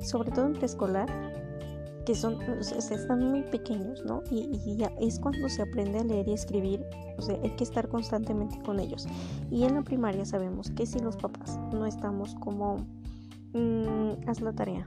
Sobre 0.00 0.30
todo 0.30 0.46
en 0.46 0.52
preescolar, 0.52 1.08
que 2.04 2.14
son, 2.14 2.40
están 2.60 3.30
muy 3.30 3.42
pequeños, 3.42 4.04
¿no? 4.04 4.22
Y, 4.30 4.76
ya 4.76 4.92
es 5.00 5.18
cuando 5.18 5.48
se 5.48 5.62
aprende 5.62 6.00
a 6.00 6.04
leer 6.04 6.28
y 6.28 6.32
escribir, 6.32 6.84
o 7.18 7.22
sea, 7.22 7.38
hay 7.42 7.50
que 7.50 7.64
estar 7.64 7.88
constantemente 7.88 8.58
con 8.60 8.80
ellos. 8.80 9.06
Y 9.50 9.64
en 9.64 9.74
la 9.74 9.82
primaria 9.82 10.24
sabemos 10.24 10.70
que 10.70 10.86
si 10.86 10.98
los 10.98 11.16
papás 11.16 11.58
no 11.72 11.86
estamos 11.86 12.34
como, 12.36 12.86
mm, 13.52 14.28
haz 14.28 14.40
la 14.40 14.52
tarea, 14.52 14.86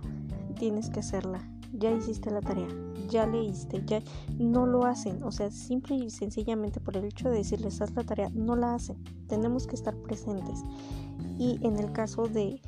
tienes 0.58 0.90
que 0.90 1.00
hacerla, 1.00 1.48
ya 1.74 1.92
hiciste 1.92 2.32
la 2.32 2.42
tarea, 2.42 2.68
ya 3.10 3.26
leíste, 3.28 3.84
ya 3.86 4.02
no 4.38 4.66
lo 4.66 4.86
hacen, 4.86 5.24
o 5.24 5.32
sea, 5.32 5.52
simple 5.52 5.96
y 5.96 6.10
sencillamente 6.10 6.80
por 6.80 6.98
el 6.98 7.06
hecho 7.06 7.30
de 7.30 7.38
decirles 7.38 7.82
haz 7.82 7.94
la 7.96 8.04
tarea, 8.04 8.30
no 8.34 8.56
la 8.56 8.76
hacen, 8.76 8.98
tenemos 9.28 9.68
que 9.68 9.76
estar 9.76 9.96
presentes. 9.96 10.64
Y 11.38 11.60
en 11.62 11.78
el 11.78 11.92
caso 11.92 12.24
de 12.24 12.62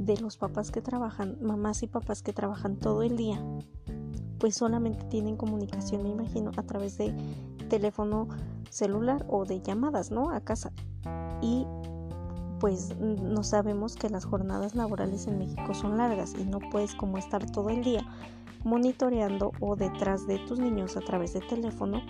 de 0.00 0.16
los 0.16 0.38
papás 0.38 0.70
que 0.70 0.80
trabajan, 0.80 1.36
mamás 1.42 1.82
y 1.82 1.86
papás 1.86 2.22
que 2.22 2.32
trabajan 2.32 2.76
todo 2.76 3.02
el 3.02 3.18
día, 3.18 3.38
pues 4.40 4.56
solamente 4.56 5.04
tienen 5.04 5.36
comunicación, 5.36 6.02
me 6.02 6.08
imagino, 6.08 6.50
a 6.56 6.62
través 6.62 6.98
de 6.98 7.14
teléfono 7.68 8.26
celular 8.70 9.24
o 9.28 9.44
de 9.44 9.60
llamadas, 9.60 10.10
¿no? 10.10 10.30
A 10.30 10.40
casa. 10.40 10.72
Y 11.42 11.66
pues 12.58 12.96
no 12.98 13.42
sabemos 13.42 13.96
que 13.96 14.10
las 14.10 14.24
jornadas 14.24 14.74
laborales 14.74 15.26
en 15.26 15.38
México 15.38 15.72
son 15.74 15.96
largas 15.96 16.34
y 16.38 16.44
no 16.44 16.58
puedes 16.58 16.94
como 16.94 17.16
estar 17.16 17.48
todo 17.50 17.70
el 17.70 17.82
día 17.84 18.04
monitoreando 18.64 19.52
o 19.60 19.76
detrás 19.76 20.26
de 20.26 20.38
tus 20.40 20.58
niños 20.58 20.96
a 20.96 21.00
través 21.00 21.32
de 21.32 21.40
teléfono 21.40 22.02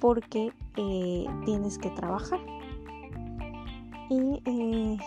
porque 0.00 0.52
eh, 0.76 1.26
tienes 1.44 1.78
que 1.78 1.90
trabajar. 1.90 2.40
Y 4.10 4.42
eh, 4.44 4.98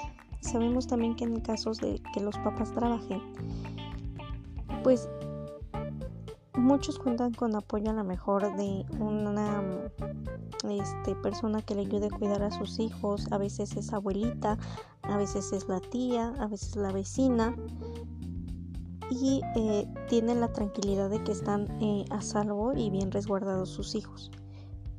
sabemos 0.41 0.87
también 0.87 1.15
que 1.15 1.25
en 1.25 1.39
casos 1.39 1.79
de 1.79 2.01
que 2.13 2.21
los 2.21 2.37
papás 2.39 2.73
trabajen, 2.73 3.21
pues 4.83 5.09
muchos 6.65 6.97
cuentan 6.97 7.32
con 7.32 7.56
apoyo 7.56 7.91
a 7.91 7.93
lo 7.93 8.04
mejor 8.04 8.56
de 8.58 8.86
una 8.99 9.63
este, 10.67 11.15
persona 11.15 11.62
que 11.62 11.75
le 11.75 11.82
ayude 11.82 12.08
a 12.08 12.17
cuidar 12.17 12.41
a 12.41 12.51
sus 12.51 12.80
hijos, 12.80 13.32
a 13.32 13.38
veces 13.38 13.78
es 13.78 13.93
abuelita, 13.93 14.58
a 15.04 15.15
veces 15.15 15.54
es 15.54 15.67
la 15.69 15.80
tía, 15.80 16.34
a 16.39 16.47
veces 16.47 16.75
la 16.75 16.91
vecina 16.91 17.56
y 19.12 19.41
eh, 19.56 19.86
tienen 20.10 20.41
la 20.41 20.51
tranquilidad 20.51 21.12
de 21.12 21.23
que 21.23 21.34
están 21.34 21.67
eh, 21.82 22.06
a 22.10 22.21
salvo 22.21 22.73
y 22.75 22.89
bien 22.89 23.12
resguardados 23.12 23.69
sus 23.69 23.93
hijos. 23.93 24.32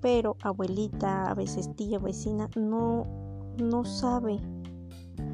Pero 0.01 0.37
abuelita, 0.43 1.29
a 1.29 1.35
veces 1.35 1.75
tía, 1.75 1.99
vecina, 1.99 2.49
no, 2.55 3.07
no 3.59 3.85
sabe 3.85 4.39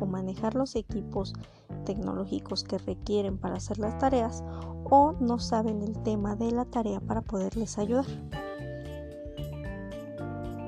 o 0.01 0.07
manejar 0.07 0.55
los 0.55 0.77
equipos 0.77 1.35
tecnológicos 1.85 2.64
que 2.64 2.79
requieren 2.79 3.38
para 3.38 3.57
hacer 3.57 3.79
las 3.79 3.99
tareas 3.99 4.42
o 4.85 5.12
no 5.21 5.38
saben 5.38 5.83
el 5.83 6.03
tema 6.03 6.37
de 6.37 6.53
la 6.53 6.64
tarea 6.64 7.01
para 7.01 7.23
poderles 7.23 7.79
ayudar. 7.79 8.07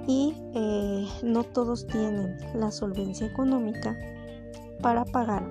Y 0.06 0.34
eh, 0.54 1.08
no 1.22 1.44
todos 1.44 1.86
tienen 1.86 2.36
la 2.54 2.70
solvencia 2.70 3.26
económica 3.26 3.96
para 4.82 5.04
pagar 5.04 5.42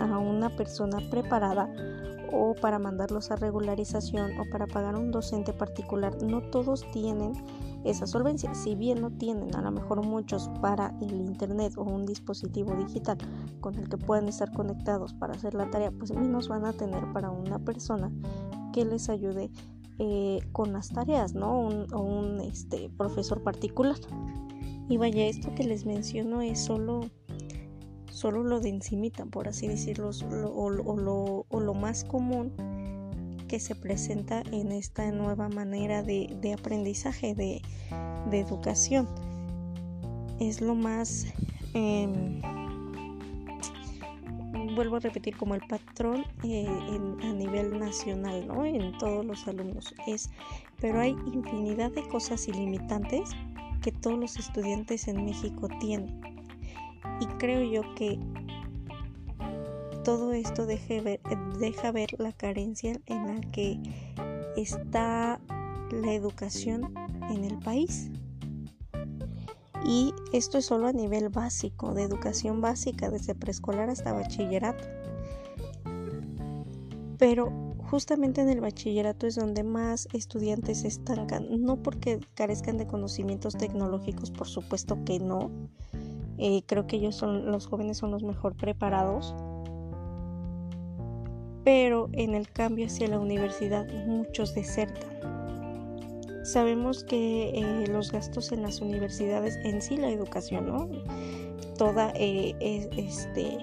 a 0.00 0.18
una 0.18 0.50
persona 0.56 0.98
preparada 1.10 1.68
o 2.32 2.54
para 2.54 2.78
mandarlos 2.78 3.30
a 3.30 3.36
regularización 3.36 4.38
o 4.38 4.44
para 4.50 4.66
pagar 4.66 4.96
un 4.96 5.10
docente 5.10 5.52
particular. 5.52 6.22
No 6.22 6.42
todos 6.42 6.84
tienen 6.92 7.32
esa 7.84 8.06
solvencia. 8.06 8.54
Si 8.54 8.74
bien 8.74 9.00
no 9.00 9.10
tienen 9.10 9.54
a 9.54 9.62
lo 9.62 9.70
mejor 9.70 10.04
muchos 10.04 10.48
para 10.60 10.94
el 11.00 11.12
internet 11.12 11.74
o 11.76 11.82
un 11.82 12.06
dispositivo 12.06 12.74
digital 12.74 13.18
con 13.60 13.74
el 13.76 13.88
que 13.88 13.96
puedan 13.96 14.28
estar 14.28 14.52
conectados 14.52 15.14
para 15.14 15.34
hacer 15.34 15.54
la 15.54 15.70
tarea, 15.70 15.90
pues 15.90 16.12
menos 16.12 16.48
van 16.48 16.64
a 16.64 16.72
tener 16.72 17.12
para 17.12 17.30
una 17.30 17.58
persona 17.58 18.10
que 18.72 18.84
les 18.84 19.08
ayude 19.08 19.50
eh, 19.98 20.40
con 20.52 20.72
las 20.72 20.88
tareas, 20.88 21.34
¿no? 21.34 21.60
Un, 21.60 21.92
o 21.92 22.00
un 22.00 22.40
este, 22.40 22.90
profesor 22.96 23.42
particular. 23.42 23.96
Y 24.88 24.96
vaya, 24.96 25.26
esto 25.26 25.54
que 25.54 25.64
les 25.64 25.86
menciono 25.86 26.42
es 26.42 26.60
solo, 26.60 27.00
solo 28.10 28.42
lo 28.42 28.60
de 28.60 28.70
encimita, 28.70 29.26
por 29.26 29.48
así 29.48 29.68
decirlo, 29.68 30.10
o, 30.54 30.70
lo, 30.70 31.46
o 31.48 31.60
lo 31.60 31.74
más 31.74 32.04
común 32.04 32.52
que 33.52 33.60
se 33.60 33.74
presenta 33.74 34.42
en 34.50 34.72
esta 34.72 35.10
nueva 35.10 35.50
manera 35.50 36.02
de, 36.02 36.56
aprendizaje, 36.58 37.34
de, 37.34 37.60
educación. 38.32 39.06
Es 40.40 40.62
lo 40.62 40.74
más, 40.74 41.26
em, 41.74 42.40
vuelvo 44.74 44.96
a 44.96 45.00
repetir, 45.00 45.36
como 45.36 45.54
el 45.54 45.60
patrón 45.68 46.24
eh, 46.44 46.66
a 46.66 47.32
nivel 47.34 47.78
nacional, 47.78 48.48
¿no? 48.48 48.64
En 48.64 48.96
todos 48.96 49.22
los 49.22 49.46
alumnos. 49.46 49.94
Es, 50.06 50.30
pero 50.80 51.00
hay 51.00 51.14
infinidad 51.34 51.90
de 51.90 52.08
cosas 52.08 52.48
ilimitantes 52.48 53.32
que 53.82 53.92
todos 53.92 54.18
los 54.18 54.38
estudiantes 54.38 55.08
en 55.08 55.26
México 55.26 55.68
tienen. 55.78 56.22
Y 57.20 57.26
creo 57.36 57.70
yo 57.70 57.94
que 57.96 58.18
todo 60.02 60.32
esto 60.32 60.66
ver, 60.66 61.20
deja 61.58 61.92
ver 61.92 62.10
la 62.18 62.32
carencia 62.32 63.00
en 63.06 63.26
la 63.26 63.40
que 63.52 63.78
está 64.56 65.40
la 65.90 66.12
educación 66.12 66.92
en 67.30 67.44
el 67.44 67.58
país. 67.58 68.10
Y 69.84 70.14
esto 70.32 70.58
es 70.58 70.66
solo 70.66 70.86
a 70.86 70.92
nivel 70.92 71.28
básico, 71.28 71.92
de 71.94 72.02
educación 72.02 72.60
básica, 72.60 73.10
desde 73.10 73.34
preescolar 73.34 73.90
hasta 73.90 74.12
bachillerato. 74.12 74.84
Pero 77.18 77.52
justamente 77.90 78.40
en 78.40 78.48
el 78.48 78.60
bachillerato 78.60 79.26
es 79.26 79.34
donde 79.34 79.64
más 79.64 80.08
estudiantes 80.12 80.80
se 80.80 80.88
estancan, 80.88 81.62
no 81.62 81.82
porque 81.82 82.20
carezcan 82.34 82.78
de 82.78 82.86
conocimientos 82.86 83.56
tecnológicos, 83.56 84.30
por 84.30 84.48
supuesto 84.48 85.04
que 85.04 85.18
no. 85.18 85.50
Eh, 86.38 86.62
creo 86.66 86.86
que 86.86 86.96
ellos 86.96 87.14
son, 87.14 87.50
los 87.50 87.66
jóvenes 87.66 87.98
son 87.98 88.10
los 88.10 88.22
mejor 88.22 88.56
preparados, 88.56 89.34
pero 91.64 92.08
en 92.12 92.34
el 92.34 92.50
cambio 92.50 92.86
hacia 92.86 93.08
la 93.08 93.18
universidad 93.18 93.86
muchos 94.06 94.54
desertan. 94.54 95.12
Sabemos 96.44 97.04
que 97.04 97.50
eh, 97.50 97.86
los 97.86 98.10
gastos 98.10 98.50
en 98.50 98.62
las 98.62 98.80
universidades, 98.80 99.56
en 99.64 99.80
sí 99.80 99.96
la 99.96 100.10
educación, 100.10 100.66
¿no? 100.66 100.88
Toda 101.78 102.12
eh, 102.16 102.56
este, 102.96 103.58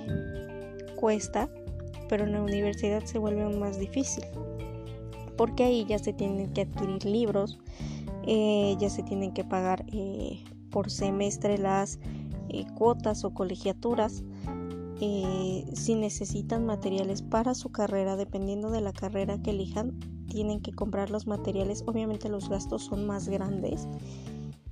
cuesta, 0.95 1.49
pero 2.07 2.23
en 2.23 2.31
la 2.31 2.41
universidad 2.41 3.03
se 3.03 3.19
vuelve 3.19 3.43
aún 3.43 3.59
más 3.59 3.77
difícil, 3.77 4.23
porque 5.35 5.65
ahí 5.65 5.85
ya 5.85 5.99
se 5.99 6.13
tienen 6.13 6.53
que 6.53 6.61
adquirir 6.61 7.03
libros, 7.03 7.59
eh, 8.25 8.77
ya 8.79 8.89
se 8.89 9.03
tienen 9.03 9.33
que 9.33 9.43
pagar 9.43 9.85
por 10.71 10.89
semestre 10.89 11.57
las 11.57 11.99
cuotas 12.75 13.25
o 13.25 13.33
colegiaturas, 13.33 14.23
eh, 15.01 15.65
si 15.73 15.95
necesitan 15.95 16.65
materiales 16.65 17.21
para 17.21 17.53
su 17.53 17.71
carrera, 17.71 18.15
dependiendo 18.15 18.69
de 18.69 18.81
la 18.81 18.93
carrera 18.93 19.41
que 19.41 19.51
elijan, 19.51 19.99
tienen 20.27 20.61
que 20.61 20.71
comprar 20.71 21.09
los 21.09 21.27
materiales. 21.27 21.83
Obviamente 21.87 22.29
los 22.29 22.49
gastos 22.49 22.83
son 22.83 23.07
más 23.07 23.27
grandes 23.29 23.87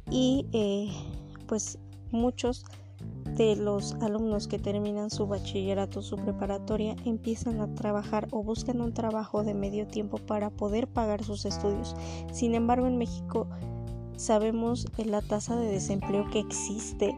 y 0.09 0.45
eh, 0.53 0.89
pues 1.47 1.79
muchos 2.11 2.65
de 3.35 3.55
los 3.55 3.93
alumnos 3.95 4.47
que 4.47 4.57
terminan 4.57 5.09
su 5.09 5.27
bachillerato, 5.27 6.01
su 6.01 6.15
preparatoria, 6.15 6.95
empiezan 7.05 7.61
a 7.61 7.73
trabajar 7.75 8.27
o 8.31 8.43
buscan 8.43 8.81
un 8.81 8.93
trabajo 8.93 9.43
de 9.43 9.53
medio 9.53 9.85
tiempo 9.87 10.17
para 10.17 10.49
poder 10.49 10.87
pagar 10.87 11.23
sus 11.23 11.45
estudios. 11.45 11.95
Sin 12.31 12.55
embargo, 12.55 12.87
en 12.87 12.97
México 12.97 13.47
sabemos 14.15 14.87
la 14.97 15.21
tasa 15.21 15.55
de 15.55 15.71
desempleo 15.71 16.29
que 16.31 16.39
existe 16.39 17.15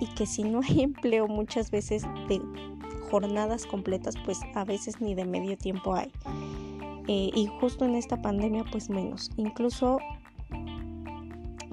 y 0.00 0.06
que 0.06 0.26
si 0.26 0.44
no 0.44 0.60
hay 0.60 0.80
empleo 0.82 1.28
muchas 1.28 1.70
veces 1.70 2.04
de 2.28 2.40
jornadas 3.10 3.66
completas, 3.66 4.16
pues 4.24 4.40
a 4.54 4.64
veces 4.64 5.00
ni 5.00 5.14
de 5.14 5.24
medio 5.24 5.56
tiempo 5.56 5.94
hay. 5.94 6.10
Eh, 7.06 7.30
y 7.34 7.46
justo 7.60 7.84
en 7.84 7.94
esta 7.94 8.20
pandemia, 8.22 8.64
pues 8.70 8.88
menos. 8.88 9.30
Incluso 9.36 9.98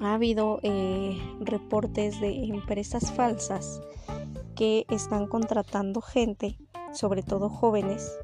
ha 0.00 0.14
habido 0.14 0.60
eh, 0.62 1.18
reportes 1.40 2.20
de 2.20 2.44
empresas 2.44 3.12
falsas 3.12 3.80
que 4.54 4.84
están 4.90 5.26
contratando 5.26 6.00
gente, 6.00 6.58
sobre 6.92 7.22
todo 7.22 7.48
jóvenes, 7.48 8.18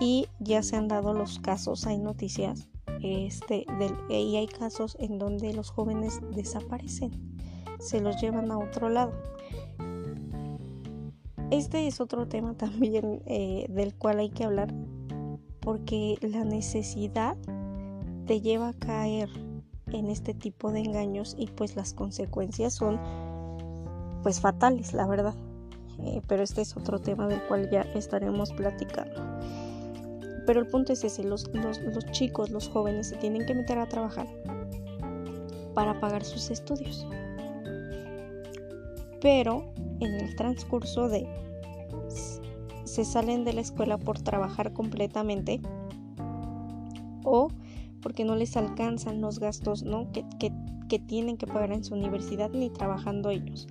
y 0.00 0.26
ya 0.40 0.62
se 0.62 0.76
han 0.76 0.88
dado 0.88 1.14
los 1.14 1.38
casos, 1.38 1.86
hay 1.86 1.98
noticias, 1.98 2.68
este, 3.02 3.64
y 4.08 4.36
hay 4.36 4.46
casos 4.48 4.96
en 4.98 5.18
donde 5.18 5.52
los 5.52 5.70
jóvenes 5.70 6.20
desaparecen 6.34 7.31
se 7.82 8.00
los 8.00 8.20
llevan 8.20 8.50
a 8.50 8.58
otro 8.58 8.88
lado. 8.88 9.12
Este 11.50 11.86
es 11.86 12.00
otro 12.00 12.26
tema 12.28 12.54
también 12.56 13.22
eh, 13.26 13.66
del 13.68 13.94
cual 13.94 14.20
hay 14.20 14.30
que 14.30 14.44
hablar 14.44 14.72
porque 15.60 16.16
la 16.22 16.44
necesidad 16.44 17.36
te 18.26 18.40
lleva 18.40 18.68
a 18.68 18.72
caer 18.72 19.28
en 19.88 20.08
este 20.08 20.32
tipo 20.34 20.72
de 20.72 20.80
engaños 20.80 21.36
y 21.38 21.46
pues 21.48 21.76
las 21.76 21.92
consecuencias 21.92 22.74
son 22.74 22.98
pues 24.22 24.40
fatales, 24.40 24.92
la 24.92 25.06
verdad. 25.06 25.34
Eh, 25.98 26.20
pero 26.26 26.42
este 26.42 26.62
es 26.62 26.76
otro 26.76 26.98
tema 26.98 27.28
del 27.28 27.42
cual 27.42 27.68
ya 27.70 27.82
estaremos 27.94 28.52
platicando. 28.52 29.20
Pero 30.46 30.60
el 30.60 30.66
punto 30.66 30.92
es 30.92 31.04
ese, 31.04 31.22
los, 31.22 31.48
los 31.54 32.06
chicos, 32.10 32.50
los 32.50 32.68
jóvenes 32.68 33.08
se 33.08 33.16
tienen 33.16 33.46
que 33.46 33.54
meter 33.54 33.78
a 33.78 33.88
trabajar 33.88 34.26
para 35.74 36.00
pagar 36.00 36.24
sus 36.24 36.50
estudios 36.50 37.06
pero 39.22 39.72
en 40.00 40.14
el 40.20 40.34
transcurso 40.34 41.08
de 41.08 41.26
se 42.84 43.04
salen 43.06 43.44
de 43.44 43.54
la 43.54 43.62
escuela 43.62 43.96
por 43.96 44.20
trabajar 44.20 44.74
completamente 44.74 45.62
o 47.24 47.48
porque 48.02 48.24
no 48.24 48.34
les 48.34 48.56
alcanzan 48.56 49.20
los 49.20 49.38
gastos 49.38 49.84
¿no? 49.84 50.08
que, 50.12 50.52
tienen 51.06 51.38
que 51.38 51.46
pagar 51.46 51.72
en 51.72 51.84
su 51.84 51.94
universidad 51.94 52.50
ni 52.50 52.68
trabajando 52.68 53.30
ellos 53.30 53.66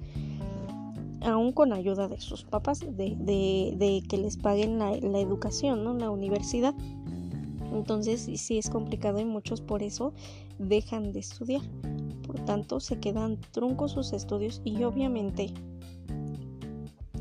aún 1.21 1.51
con 1.51 1.71
ayuda 1.71 2.07
de 2.07 2.19
sus 2.19 2.43
papás 2.43 2.79
de, 2.79 4.03
que 4.09 4.17
les 4.17 4.37
paguen 4.37 4.79
la, 4.79 4.91
educación 5.19 5.83
¿no? 5.83 5.93
la 5.93 6.09
universidad 6.09 6.73
entonces 7.71 8.27
sí 8.35 8.57
es 8.57 8.71
complicado 8.71 9.19
y 9.19 9.25
muchos 9.25 9.61
por 9.61 9.83
eso 9.83 10.13
dejan 10.57 11.11
de 11.11 11.19
estudiar 11.19 11.61
por 12.31 12.45
tanto 12.45 12.79
se 12.79 12.97
quedan 12.97 13.37
truncos 13.51 13.91
sus 13.91 14.13
estudios 14.13 14.61
y 14.63 14.83
obviamente 14.83 15.53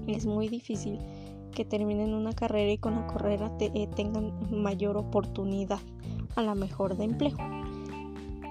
es 0.06 0.24
muy 0.24 0.48
difícil 0.48 1.00
que 1.52 1.64
terminen 1.64 2.14
una 2.14 2.32
carrera 2.32 2.70
y 2.70 2.78
con 2.78 2.94
la 2.94 3.06
carrera 3.08 3.50
eh, 3.58 3.88
tengan 3.96 4.32
mayor 4.52 4.96
oportunidad 4.96 5.80
a 6.36 6.42
la 6.42 6.54
mejor 6.54 6.96
de 6.96 7.04
empleo. 7.04 7.36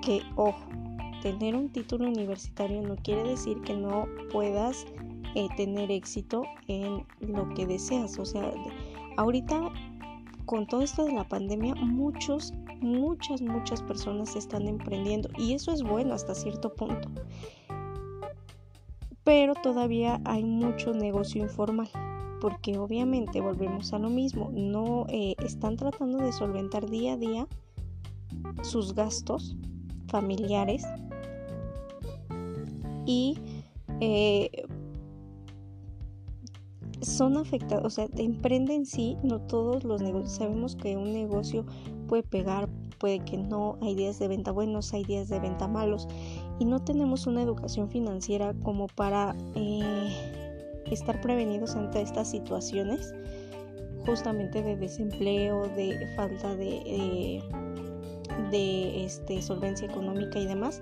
Que 0.02 0.22
ojo, 0.36 0.60
tener 1.22 1.56
un 1.56 1.70
título 1.70 2.08
universitario 2.10 2.82
no 2.82 2.98
quiere 2.98 3.24
decir 3.24 3.62
que 3.62 3.74
no 3.74 4.06
puedas 4.30 4.86
eh, 5.36 5.48
tener 5.56 5.92
éxito 5.92 6.44
en 6.68 7.06
lo 7.22 7.48
que 7.54 7.66
deseas. 7.66 8.20
O 8.20 8.26
sea, 8.26 8.52
ahorita 9.16 9.72
con 10.46 10.68
todo 10.68 10.82
esto 10.82 11.06
de 11.06 11.14
la 11.14 11.24
pandemia, 11.24 11.74
muchos, 11.76 12.54
muchas, 12.82 13.42
muchas 13.42 13.82
personas 13.82 14.36
están 14.36 14.68
emprendiendo 14.68 15.30
y 15.38 15.54
eso 15.54 15.72
es 15.72 15.84
bueno 15.84 16.14
hasta 16.14 16.36
cierto 16.36 16.74
punto. 16.74 17.10
Pero 19.24 19.54
todavía 19.56 20.22
hay 20.26 20.44
mucho 20.44 20.94
negocio 20.94 21.44
informal 21.44 21.90
porque 22.40 22.78
obviamente 22.78 23.42
volvemos 23.42 23.94
a 23.94 24.00
lo 24.00 24.10
mismo, 24.10 24.50
no 24.54 25.06
eh, 25.10 25.36
están 25.44 25.76
tratando 25.76 26.18
de 26.20 26.32
solventar 26.32 26.90
día 26.90 27.14
a 27.14 27.18
día 27.18 27.48
sus 28.64 28.94
gastos 28.94 29.56
familiares 30.08 30.86
y 33.06 33.38
eh, 34.00 34.50
son 37.02 37.38
afectados, 37.38 37.86
o 37.86 37.90
sea, 37.90 38.08
emprenden 38.18 38.86
sí, 38.86 39.18
no 39.24 39.42
todos 39.42 39.84
los 39.84 40.02
negocios. 40.02 40.34
Sabemos 40.34 40.76
que 40.76 40.98
un 40.98 41.14
negocio 41.14 41.66
puede 42.10 42.24
pegar, 42.24 42.68
puede 42.98 43.20
que 43.20 43.38
no, 43.38 43.78
hay 43.82 43.94
días 43.94 44.18
de 44.20 44.28
venta 44.28 44.52
buenos, 44.52 44.94
hay 44.94 45.06
días 45.06 45.30
de 45.30 45.40
venta 45.40 45.68
malos 45.68 46.08
y 46.58 46.66
no 46.66 46.84
tenemos 46.84 47.28
una 47.28 47.44
educación 47.44 47.88
financiera 47.90 48.54
como 48.64 48.88
para 48.88 49.36
eh, 49.56 50.42
estar 50.92 51.22
prevenidos 51.22 51.76
ante 51.76 52.02
estas 52.02 52.30
situaciones. 52.30 53.14
justamente 54.06 54.64
de 54.64 54.76
desempleo, 54.78 55.68
de 55.76 56.08
falta 56.16 56.56
de, 56.56 56.82
eh, 56.86 57.44
de 58.50 59.06
este, 59.06 59.42
solvencia 59.42 59.86
económica 59.86 60.40
y 60.40 60.48
demás. 60.48 60.82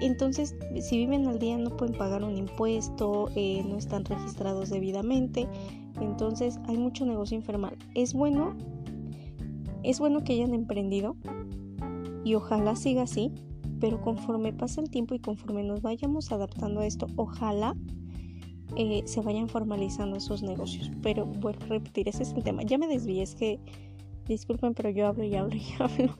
Entonces, 0.00 0.54
si 0.80 0.98
viven 0.98 1.26
al 1.26 1.38
día 1.38 1.58
no 1.58 1.76
pueden 1.76 1.98
pagar 1.98 2.22
un 2.22 2.36
impuesto, 2.36 3.28
eh, 3.34 3.62
no 3.68 3.76
están 3.76 4.04
registrados 4.04 4.70
debidamente, 4.70 5.46
entonces 6.00 6.58
hay 6.68 6.78
mucho 6.78 7.04
negocio 7.04 7.36
informal. 7.36 7.76
Es 7.94 8.14
bueno, 8.14 8.54
es 9.82 9.98
bueno 9.98 10.24
que 10.24 10.34
hayan 10.34 10.54
emprendido 10.54 11.16
y 12.24 12.34
ojalá 12.34 12.76
siga 12.76 13.02
así, 13.02 13.32
pero 13.80 14.00
conforme 14.00 14.52
pasa 14.52 14.80
el 14.80 14.90
tiempo 14.90 15.14
y 15.14 15.20
conforme 15.20 15.62
nos 15.62 15.82
vayamos 15.82 16.32
adaptando 16.32 16.80
a 16.80 16.86
esto, 16.86 17.06
ojalá 17.16 17.76
eh, 18.74 19.02
se 19.06 19.20
vayan 19.20 19.48
formalizando 19.48 20.16
esos 20.16 20.42
negocios. 20.42 20.90
Pero 21.02 21.26
vuelvo 21.26 21.64
a 21.64 21.68
repetir, 21.68 22.08
ese 22.08 22.24
es 22.24 22.32
el 22.32 22.42
tema. 22.42 22.62
Ya 22.62 22.78
me 22.78 22.88
desvié, 22.88 23.22
es 23.22 23.34
que 23.34 23.60
disculpen, 24.26 24.74
pero 24.74 24.90
yo 24.90 25.06
hablo 25.06 25.24
y 25.24 25.34
hablo 25.34 25.54
y 25.54 25.64
hablo. 25.78 26.16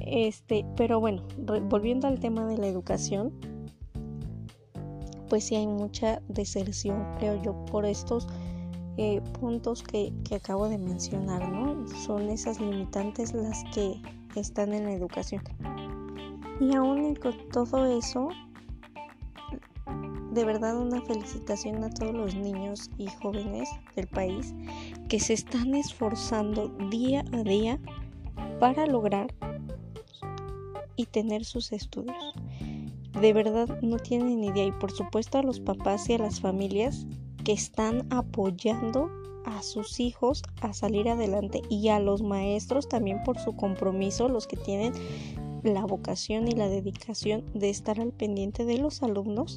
Este, 0.00 0.64
pero 0.76 1.00
bueno, 1.00 1.22
volviendo 1.68 2.06
al 2.06 2.20
tema 2.20 2.46
de 2.46 2.56
la 2.56 2.68
educación, 2.68 3.32
pues 5.28 5.44
sí 5.44 5.56
hay 5.56 5.66
mucha 5.66 6.22
deserción, 6.28 7.04
creo 7.18 7.42
yo, 7.42 7.64
por 7.66 7.84
estos 7.84 8.26
eh, 8.98 9.22
puntos 9.40 9.82
que, 9.82 10.12
que, 10.24 10.34
acabo 10.34 10.68
de 10.68 10.76
mencionar, 10.76 11.48
¿no? 11.48 11.86
Son 12.04 12.28
esas 12.28 12.60
limitantes 12.60 13.32
las 13.32 13.62
que 13.72 14.02
están 14.34 14.74
en 14.74 14.84
la 14.84 14.92
educación. 14.92 15.42
Y 16.60 16.74
aún 16.74 17.14
con 17.14 17.48
todo 17.50 17.86
eso, 17.86 18.28
de 20.32 20.44
verdad 20.44 20.76
una 20.76 21.00
felicitación 21.02 21.84
a 21.84 21.90
todos 21.90 22.12
los 22.12 22.34
niños 22.34 22.90
y 22.98 23.06
jóvenes 23.22 23.68
del 23.94 24.08
país 24.08 24.54
que 25.08 25.20
se 25.20 25.34
están 25.34 25.74
esforzando 25.74 26.68
día 26.90 27.24
a 27.32 27.42
día 27.44 27.78
para 28.58 28.86
lograr 28.86 29.32
y 30.96 31.06
tener 31.06 31.44
sus 31.44 31.70
estudios. 31.72 32.34
De 33.20 33.32
verdad 33.32 33.80
no 33.80 33.96
tienen 33.96 34.42
idea 34.42 34.64
y 34.64 34.72
por 34.72 34.90
supuesto 34.90 35.38
a 35.38 35.42
los 35.42 35.60
papás 35.60 36.08
y 36.08 36.14
a 36.14 36.18
las 36.18 36.40
familias 36.40 37.06
que 37.48 37.54
están 37.54 38.06
apoyando 38.10 39.08
a 39.46 39.62
sus 39.62 40.00
hijos 40.00 40.42
a 40.60 40.74
salir 40.74 41.08
adelante 41.08 41.62
y 41.70 41.88
a 41.88 41.98
los 41.98 42.20
maestros 42.20 42.90
también 42.90 43.22
por 43.22 43.38
su 43.38 43.56
compromiso, 43.56 44.28
los 44.28 44.46
que 44.46 44.58
tienen 44.58 44.92
la 45.62 45.86
vocación 45.86 46.46
y 46.46 46.50
la 46.50 46.68
dedicación 46.68 47.46
de 47.54 47.70
estar 47.70 48.00
al 48.00 48.12
pendiente 48.12 48.66
de 48.66 48.76
los 48.76 49.02
alumnos 49.02 49.56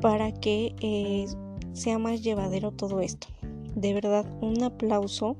para 0.00 0.32
que 0.32 0.74
eh, 0.80 1.26
sea 1.74 1.98
más 1.98 2.22
llevadero 2.22 2.72
todo 2.72 3.02
esto. 3.02 3.26
De 3.74 3.92
verdad, 3.92 4.24
un 4.40 4.62
aplauso 4.62 5.36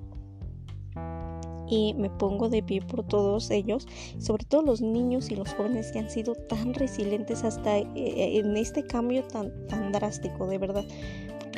y 1.71 1.95
me 1.95 2.11
pongo 2.11 2.49
de 2.49 2.63
pie 2.63 2.83
por 2.83 3.05
todos 3.05 3.51
ellos, 3.51 3.87
sobre 4.19 4.45
todo 4.45 4.63
los 4.63 4.83
niños 4.83 5.31
y 5.31 5.37
los 5.37 5.55
jóvenes 5.55 5.93
que 5.93 6.01
han 6.01 6.11
sido 6.11 6.35
tan 6.35 6.75
resilientes 6.75 7.45
hasta 7.45 7.79
eh, 7.79 7.87
en 7.95 8.57
este 8.57 8.85
cambio 8.85 9.23
tan, 9.23 9.67
tan 9.69 9.93
drástico, 9.93 10.47
de 10.47 10.59
verdad. 10.59 10.85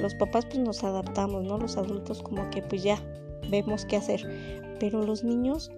Los 0.01 0.15
papás 0.15 0.45
pues 0.47 0.59
nos 0.59 0.85
adaptamos, 0.85 1.45
¿no? 1.45 1.59
Los 1.59 1.77
adultos 1.77 2.23
como 2.23 2.49
que 2.51 2.63
pues 2.63 2.83
ya 2.83 3.03
vemos 3.51 3.87
qué 3.87 3.97
hacer, 3.97 4.77
pero 4.79 5.03
los 5.03 5.25
niños 5.25 5.71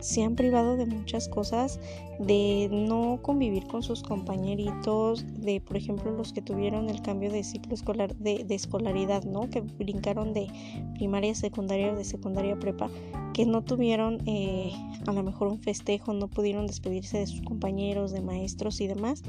se 0.00 0.22
han 0.22 0.34
privado 0.34 0.76
de 0.76 0.86
muchas 0.86 1.28
cosas, 1.28 1.80
de 2.18 2.68
no 2.70 3.20
convivir 3.22 3.66
con 3.66 3.82
sus 3.82 4.02
compañeritos, 4.02 5.24
de 5.34 5.60
por 5.60 5.76
ejemplo 5.76 6.10
los 6.10 6.32
que 6.32 6.42
tuvieron 6.42 6.88
el 6.88 7.02
cambio 7.02 7.30
de 7.30 7.44
ciclo 7.44 7.74
escolar, 7.74 8.14
de, 8.16 8.46
escolaridad, 8.50 9.24
¿no? 9.24 9.48
Que 9.50 9.60
brincaron 9.60 10.32
de 10.32 10.48
primaria 10.94 11.32
a 11.32 11.34
secundaria 11.34 11.92
o 11.92 11.96
de 11.96 12.04
secundaria 12.04 12.54
a 12.54 12.58
prepa, 12.58 12.90
que 13.34 13.46
no 13.46 13.62
tuvieron 13.62 14.18
eh, 14.26 14.72
a 15.06 15.12
lo 15.12 15.22
mejor 15.22 15.48
un 15.48 15.60
festejo, 15.60 16.12
no 16.12 16.28
pudieron 16.28 16.66
despedirse 16.66 17.18
de 17.18 17.26
sus 17.26 17.42
compañeros, 17.42 18.12
de 18.12 18.20
maestros 18.20 18.80
y 18.80 18.86
demás. 18.86 19.22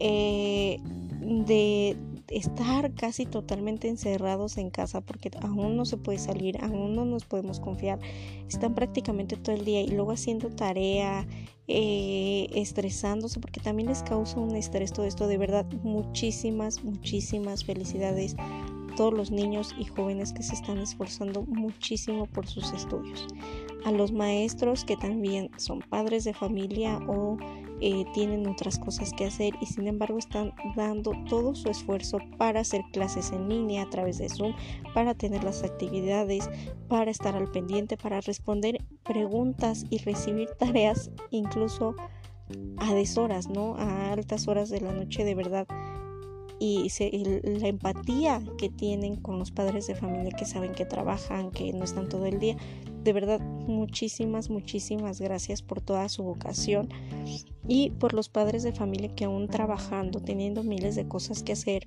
Eh, 0.00 0.78
de 1.20 1.96
estar 2.32 2.92
casi 2.94 3.26
totalmente 3.26 3.88
encerrados 3.88 4.56
en 4.58 4.70
casa 4.70 5.00
porque 5.00 5.30
aún 5.42 5.76
no 5.76 5.84
se 5.84 5.96
puede 5.96 6.18
salir, 6.18 6.58
aún 6.62 6.94
no 6.94 7.04
nos 7.04 7.24
podemos 7.24 7.60
confiar, 7.60 7.98
están 8.48 8.74
prácticamente 8.74 9.36
todo 9.36 9.54
el 9.54 9.64
día 9.64 9.82
y 9.82 9.88
luego 9.88 10.12
haciendo 10.12 10.48
tarea, 10.48 11.26
eh, 11.68 12.48
estresándose 12.54 13.40
porque 13.40 13.60
también 13.60 13.88
les 13.88 14.02
causa 14.02 14.40
un 14.40 14.56
estrés 14.56 14.92
todo 14.92 15.06
esto, 15.06 15.26
de 15.26 15.38
verdad 15.38 15.66
muchísimas, 15.82 16.82
muchísimas 16.82 17.64
felicidades 17.64 18.34
a 18.38 18.94
todos 18.96 19.14
los 19.14 19.30
niños 19.30 19.74
y 19.78 19.84
jóvenes 19.84 20.32
que 20.32 20.42
se 20.42 20.54
están 20.54 20.78
esforzando 20.78 21.42
muchísimo 21.42 22.26
por 22.26 22.46
sus 22.46 22.72
estudios, 22.72 23.26
a 23.84 23.92
los 23.92 24.12
maestros 24.12 24.84
que 24.84 24.96
también 24.96 25.50
son 25.56 25.80
padres 25.80 26.24
de 26.24 26.34
familia 26.34 26.98
o 27.06 27.36
eh, 27.84 28.04
tienen 28.14 28.46
otras 28.46 28.78
cosas 28.78 29.12
que 29.12 29.26
hacer 29.26 29.54
y 29.60 29.66
sin 29.66 29.88
embargo 29.88 30.16
están 30.16 30.54
dando 30.76 31.12
todo 31.28 31.56
su 31.56 31.68
esfuerzo 31.68 32.18
para 32.38 32.60
hacer 32.60 32.82
clases 32.92 33.32
en 33.32 33.48
línea 33.48 33.82
a 33.82 33.90
través 33.90 34.18
de 34.18 34.28
Zoom, 34.28 34.54
para 34.94 35.14
tener 35.14 35.42
las 35.42 35.64
actividades, 35.64 36.48
para 36.86 37.10
estar 37.10 37.34
al 37.34 37.50
pendiente, 37.50 37.96
para 37.96 38.20
responder 38.20 38.78
preguntas 39.02 39.84
y 39.90 39.98
recibir 39.98 40.48
tareas 40.60 41.10
incluso 41.30 41.96
a 42.78 42.94
deshoras, 42.94 43.48
¿no? 43.48 43.74
A 43.74 44.12
altas 44.12 44.46
horas 44.46 44.70
de 44.70 44.80
la 44.80 44.92
noche 44.92 45.24
de 45.24 45.34
verdad 45.34 45.66
y 46.62 47.24
la 47.58 47.66
empatía 47.66 48.40
que 48.56 48.68
tienen 48.68 49.16
con 49.16 49.38
los 49.40 49.50
padres 49.50 49.88
de 49.88 49.96
familia 49.96 50.30
que 50.30 50.44
saben 50.44 50.72
que 50.72 50.84
trabajan, 50.84 51.50
que 51.50 51.72
no 51.72 51.82
están 51.82 52.08
todo 52.08 52.26
el 52.26 52.38
día. 52.38 52.56
De 53.02 53.12
verdad, 53.12 53.40
muchísimas, 53.40 54.48
muchísimas 54.48 55.20
gracias 55.20 55.60
por 55.60 55.80
toda 55.80 56.08
su 56.08 56.22
vocación 56.22 56.88
y 57.66 57.90
por 57.90 58.14
los 58.14 58.28
padres 58.28 58.62
de 58.62 58.72
familia 58.72 59.12
que 59.12 59.24
aún 59.24 59.48
trabajando, 59.48 60.20
teniendo 60.20 60.62
miles 60.62 60.94
de 60.94 61.08
cosas 61.08 61.42
que 61.42 61.52
hacer, 61.52 61.84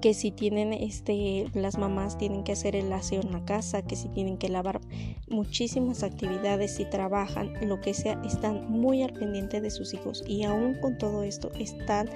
que 0.00 0.14
si 0.14 0.30
tienen 0.30 0.72
este 0.72 1.46
las 1.54 1.78
mamás 1.78 2.18
tienen 2.18 2.44
que 2.44 2.52
hacer 2.52 2.76
el 2.76 2.92
aseo 2.92 3.22
en 3.22 3.32
la 3.32 3.44
casa, 3.44 3.82
que 3.82 3.96
si 3.96 4.08
tienen 4.08 4.38
que 4.38 4.48
lavar 4.48 4.80
muchísimas 5.28 6.02
actividades, 6.02 6.76
si 6.76 6.84
trabajan, 6.84 7.52
lo 7.66 7.80
que 7.80 7.94
sea, 7.94 8.20
están 8.24 8.70
muy 8.70 9.02
al 9.02 9.12
pendiente 9.12 9.60
de 9.60 9.70
sus 9.70 9.94
hijos 9.94 10.24
y 10.26 10.44
aún 10.44 10.74
con 10.80 10.98
todo 10.98 11.22
esto 11.22 11.50
están 11.58 12.08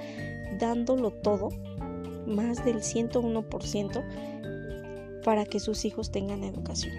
dándolo 0.59 1.11
todo, 1.11 1.49
más 2.27 2.63
del 2.65 2.77
101%, 2.77 5.23
para 5.23 5.45
que 5.45 5.59
sus 5.59 5.85
hijos 5.85 6.11
tengan 6.11 6.43
educación. 6.43 6.93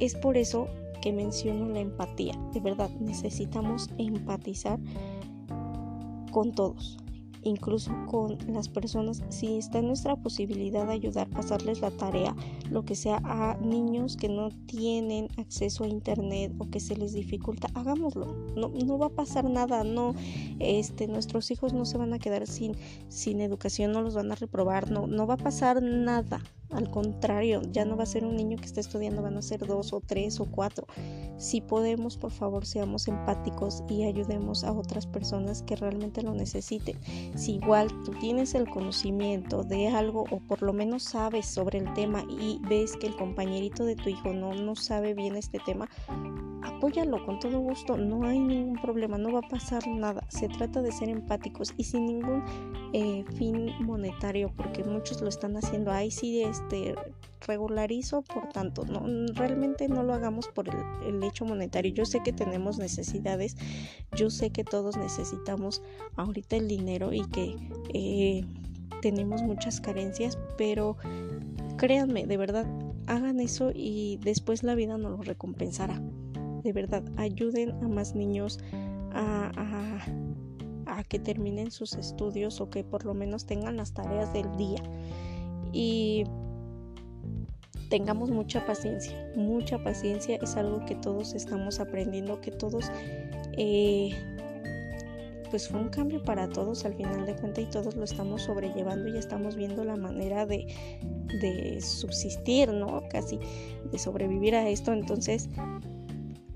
Es 0.00 0.14
por 0.14 0.36
eso 0.36 0.68
que 1.00 1.12
menciono 1.12 1.68
la 1.68 1.80
empatía. 1.80 2.34
De 2.52 2.60
verdad, 2.60 2.90
necesitamos 3.00 3.88
empatizar 3.98 4.78
con 6.30 6.52
todos 6.52 7.01
incluso 7.42 7.92
con 8.06 8.38
las 8.48 8.68
personas, 8.68 9.22
si 9.28 9.58
está 9.58 9.78
en 9.78 9.88
nuestra 9.88 10.16
posibilidad 10.16 10.86
de 10.86 10.92
ayudar, 10.92 11.28
pasarles 11.28 11.80
la 11.80 11.90
tarea, 11.90 12.34
lo 12.70 12.84
que 12.84 12.94
sea, 12.94 13.20
a 13.24 13.56
niños 13.60 14.16
que 14.16 14.28
no 14.28 14.50
tienen 14.66 15.28
acceso 15.36 15.84
a 15.84 15.88
internet 15.88 16.52
o 16.58 16.70
que 16.70 16.80
se 16.80 16.96
les 16.96 17.12
dificulta, 17.12 17.68
hagámoslo. 17.74 18.34
No, 18.56 18.68
no 18.68 18.98
va 18.98 19.06
a 19.06 19.10
pasar 19.10 19.48
nada, 19.48 19.84
no, 19.84 20.14
este, 20.58 21.06
nuestros 21.06 21.50
hijos 21.50 21.72
no 21.72 21.84
se 21.84 21.98
van 21.98 22.12
a 22.12 22.18
quedar 22.18 22.46
sin, 22.46 22.76
sin 23.08 23.40
educación, 23.40 23.92
no 23.92 24.02
los 24.02 24.14
van 24.14 24.32
a 24.32 24.34
reprobar, 24.34 24.90
no, 24.90 25.06
no 25.06 25.26
va 25.26 25.34
a 25.34 25.38
pasar 25.38 25.82
nada. 25.82 26.42
Al 26.72 26.90
contrario, 26.90 27.62
ya 27.70 27.84
no 27.84 27.96
va 27.96 28.04
a 28.04 28.06
ser 28.06 28.24
un 28.24 28.36
niño 28.36 28.56
que 28.56 28.64
está 28.64 28.80
estudiando, 28.80 29.22
van 29.22 29.36
a 29.36 29.42
ser 29.42 29.66
dos 29.66 29.92
o 29.92 30.00
tres 30.00 30.40
o 30.40 30.46
cuatro. 30.46 30.86
Si 31.36 31.60
podemos, 31.60 32.16
por 32.16 32.30
favor, 32.30 32.64
seamos 32.66 33.08
empáticos 33.08 33.82
y 33.88 34.04
ayudemos 34.04 34.64
a 34.64 34.72
otras 34.72 35.06
personas 35.06 35.62
que 35.62 35.76
realmente 35.76 36.22
lo 36.22 36.32
necesiten. 36.32 36.98
Si 37.34 37.54
igual 37.54 37.88
tú 38.04 38.12
tienes 38.20 38.54
el 38.54 38.68
conocimiento 38.68 39.62
de 39.64 39.88
algo 39.88 40.24
o 40.30 40.40
por 40.40 40.62
lo 40.62 40.72
menos 40.72 41.02
sabes 41.02 41.46
sobre 41.46 41.78
el 41.78 41.92
tema 41.94 42.24
y 42.28 42.60
ves 42.68 42.96
que 42.96 43.06
el 43.06 43.16
compañerito 43.16 43.84
de 43.84 43.96
tu 43.96 44.08
hijo 44.08 44.32
no, 44.32 44.54
no 44.54 44.74
sabe 44.76 45.14
bien 45.14 45.36
este 45.36 45.58
tema, 45.58 45.88
apóyalo 46.62 47.24
con 47.24 47.38
todo 47.38 47.58
gusto, 47.60 47.96
no 47.96 48.24
hay 48.26 48.38
ningún 48.38 48.76
problema, 48.80 49.18
no 49.18 49.32
va 49.32 49.40
a 49.40 49.48
pasar 49.48 49.86
nada. 49.86 50.24
Se 50.28 50.48
trata 50.48 50.82
de 50.82 50.92
ser 50.92 51.08
empáticos 51.08 51.72
y 51.76 51.84
sin 51.84 52.06
ningún 52.06 52.44
eh, 52.92 53.24
fin 53.36 53.70
monetario, 53.80 54.52
porque 54.56 54.84
muchos 54.84 55.20
lo 55.20 55.28
están 55.28 55.56
haciendo. 55.56 55.90
Ahí 55.90 56.10
sí, 56.10 56.42
este 56.62 56.94
regularizo, 57.46 58.22
por 58.22 58.48
tanto, 58.50 58.84
no 58.84 59.04
realmente 59.34 59.88
no 59.88 60.02
lo 60.02 60.14
hagamos 60.14 60.48
por 60.48 60.68
el, 60.68 61.22
hecho 61.22 61.44
monetario. 61.44 61.92
Yo 61.92 62.04
sé 62.04 62.22
que 62.22 62.32
tenemos 62.32 62.78
necesidades, 62.78 63.56
yo 64.16 64.30
sé 64.30 64.50
que 64.50 64.64
todos 64.64 64.96
necesitamos 64.96 65.82
ahorita 66.16 66.56
el 66.56 66.68
dinero 66.68 67.12
y 67.12 67.24
que 67.26 67.56
eh, 67.94 68.44
tenemos 69.00 69.42
muchas 69.42 69.80
carencias, 69.80 70.38
pero 70.56 70.96
créanme, 71.76 72.26
de 72.26 72.36
verdad, 72.36 72.66
hagan 73.06 73.40
eso 73.40 73.72
y 73.74 74.18
después 74.22 74.62
la 74.62 74.74
vida 74.74 74.96
nos 74.98 75.18
lo 75.18 75.22
recompensará 75.22 76.00
de 76.62 76.72
verdad 76.72 77.02
ayuden 77.16 77.72
a 77.82 77.88
más 77.88 78.14
niños 78.14 78.60
a, 79.12 79.50
a, 80.86 81.04
que 81.04 81.18
terminen 81.18 81.70
sus 81.70 81.94
estudios 81.94 82.60
o 82.60 82.70
que 82.70 82.84
por 82.84 83.04
lo 83.04 83.12
menos 83.12 83.44
tengan 83.44 83.76
las 83.76 83.92
tareas 83.92 84.32
del 84.32 84.56
día. 84.56 84.82
Y 85.72 86.24
tengamos 87.92 88.30
mucha 88.30 88.64
paciencia, 88.64 89.14
mucha 89.36 89.76
paciencia 89.84 90.38
es 90.40 90.56
algo 90.56 90.82
que 90.86 90.94
todos 90.94 91.34
estamos 91.34 91.78
aprendiendo, 91.78 92.40
que 92.40 92.50
todos, 92.50 92.90
eh, 93.58 94.14
pues 95.50 95.68
fue 95.68 95.78
un 95.78 95.90
cambio 95.90 96.22
para 96.22 96.48
todos 96.48 96.86
al 96.86 96.94
final 96.94 97.26
de 97.26 97.36
cuentas 97.36 97.64
y 97.64 97.66
todos 97.66 97.94
lo 97.94 98.04
estamos 98.04 98.44
sobrellevando 98.44 99.10
y 99.10 99.18
estamos 99.18 99.56
viendo 99.56 99.84
la 99.84 99.96
manera 99.96 100.46
de, 100.46 100.74
de 101.42 101.82
subsistir, 101.82 102.72
¿no? 102.72 103.02
Casi 103.10 103.38
de 103.90 103.98
sobrevivir 103.98 104.54
a 104.54 104.66
esto, 104.70 104.94
entonces 104.94 105.50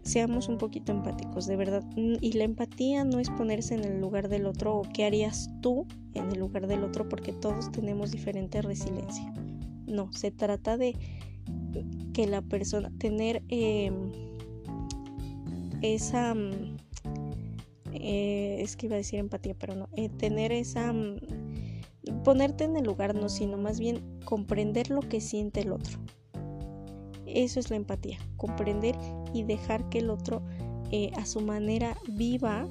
seamos 0.04 0.48
un 0.48 0.56
poquito 0.56 0.90
empáticos, 0.90 1.46
de 1.46 1.56
verdad. 1.56 1.84
Y 1.96 2.32
la 2.32 2.44
empatía 2.44 3.04
no 3.04 3.18
es 3.18 3.28
ponerse 3.28 3.74
en 3.74 3.84
el 3.84 4.00
lugar 4.00 4.30
del 4.30 4.46
otro 4.46 4.74
o 4.74 4.82
qué 4.94 5.04
harías 5.04 5.50
tú 5.60 5.86
en 6.14 6.32
el 6.32 6.38
lugar 6.38 6.66
del 6.66 6.82
otro 6.82 7.06
porque 7.06 7.34
todos 7.34 7.70
tenemos 7.72 8.10
diferente 8.10 8.62
resiliencia. 8.62 9.34
No, 9.86 10.12
se 10.12 10.30
trata 10.30 10.76
de 10.76 10.96
que 12.12 12.26
la 12.26 12.42
persona, 12.42 12.90
tener 12.98 13.42
em, 13.48 14.10
esa, 15.82 16.34
eh, 17.92 18.58
es 18.60 18.76
que 18.76 18.86
iba 18.86 18.94
a 18.94 18.98
decir 18.98 19.18
empatía, 19.18 19.54
pero 19.58 19.74
no, 19.74 19.88
eh, 19.96 20.08
tener 20.08 20.52
esa, 20.52 20.94
ponerte 22.24 22.64
en 22.64 22.76
el 22.76 22.84
lugar, 22.84 23.14
no, 23.14 23.28
sino 23.28 23.58
más 23.58 23.78
bien 23.78 24.02
comprender 24.24 24.90
lo 24.90 25.00
que 25.00 25.20
siente 25.20 25.60
el 25.60 25.72
otro. 25.72 25.98
Eso 27.26 27.60
es 27.60 27.70
la 27.70 27.76
empatía, 27.76 28.18
comprender 28.36 28.96
y 29.34 29.42
dejar 29.42 29.88
que 29.90 29.98
el 29.98 30.10
otro 30.10 30.42
eh, 30.90 31.10
a 31.16 31.26
su 31.26 31.40
manera 31.40 31.96
viva 32.08 32.66